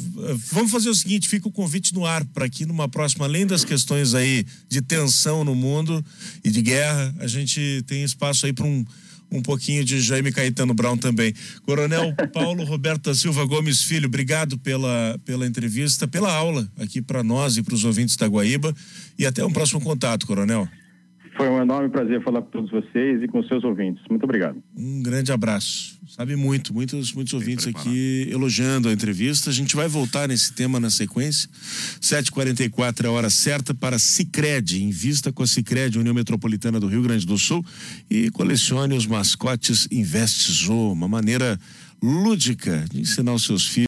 vamos 0.51 0.71
fazer 0.71 0.89
o 0.89 0.95
seguinte: 1.01 1.27
fica 1.27 1.47
o 1.47 1.51
convite 1.51 1.93
no 1.93 2.05
ar 2.05 2.23
para 2.25 2.49
que 2.49 2.65
numa 2.65 2.87
próxima, 2.87 3.25
além 3.25 3.45
das 3.45 3.63
questões 3.63 4.13
aí 4.13 4.45
de 4.69 4.81
tensão 4.81 5.43
no 5.43 5.55
mundo 5.55 6.03
e 6.43 6.49
de 6.49 6.61
guerra, 6.61 7.13
a 7.19 7.27
gente 7.27 7.83
tem 7.87 8.03
espaço 8.03 8.45
aí 8.45 8.53
para 8.53 8.65
um, 8.65 8.85
um 9.31 9.41
pouquinho 9.41 9.83
de 9.83 10.01
Jaime 10.01 10.31
Caetano 10.31 10.73
Brown 10.73 10.97
também. 10.97 11.33
Coronel 11.63 12.13
Paulo 12.33 12.63
Roberto 12.63 13.03
da 13.09 13.15
Silva 13.15 13.45
Gomes 13.45 13.83
Filho, 13.83 14.07
obrigado 14.07 14.57
pela, 14.57 15.19
pela 15.25 15.47
entrevista, 15.47 16.07
pela 16.07 16.33
aula 16.33 16.69
aqui 16.77 17.01
para 17.01 17.23
nós 17.23 17.57
e 17.57 17.63
para 17.63 17.73
os 17.73 17.85
ouvintes 17.85 18.15
da 18.15 18.27
Guaíba 18.27 18.75
e 19.17 19.25
até 19.25 19.43
um 19.45 19.51
próximo 19.51 19.81
contato, 19.81 20.27
Coronel. 20.27 20.67
Foi 21.41 21.49
um 21.49 21.59
enorme 21.59 21.89
prazer 21.89 22.23
falar 22.23 22.43
com 22.43 22.51
todos 22.51 22.69
vocês 22.69 23.23
e 23.23 23.27
com 23.27 23.41
seus 23.41 23.63
ouvintes. 23.63 24.03
Muito 24.07 24.23
obrigado. 24.25 24.61
Um 24.77 25.01
grande 25.01 25.31
abraço. 25.31 25.99
Sabe 26.07 26.35
muito, 26.35 26.71
muitos, 26.71 27.13
muitos 27.13 27.33
ouvintes 27.33 27.65
aqui 27.65 28.27
elogiando 28.29 28.89
a 28.89 28.93
entrevista. 28.93 29.49
A 29.49 29.53
gente 29.53 29.75
vai 29.75 29.87
voltar 29.87 30.27
nesse 30.27 30.53
tema 30.53 30.79
na 30.79 30.91
sequência. 30.91 31.49
7h44 31.99 33.05
é 33.05 33.07
a 33.07 33.11
hora 33.11 33.29
certa 33.31 33.73
para 33.73 33.97
Cicred. 33.97 34.83
Invista 34.83 35.33
com 35.33 35.41
a 35.41 35.47
Cicred, 35.47 35.97
União 35.97 36.13
Metropolitana 36.13 36.79
do 36.79 36.85
Rio 36.85 37.01
Grande 37.01 37.25
do 37.25 37.39
Sul, 37.39 37.65
e 38.07 38.29
colecione 38.29 38.95
os 38.95 39.07
mascotes 39.07 39.87
Invest 39.91 40.51
Zoo, 40.51 40.91
uma 40.91 41.07
maneira 41.07 41.59
lúdica 42.03 42.85
de 42.91 43.01
ensinar 43.01 43.33
os 43.33 43.45
seus 43.45 43.65
filhos. 43.65 43.87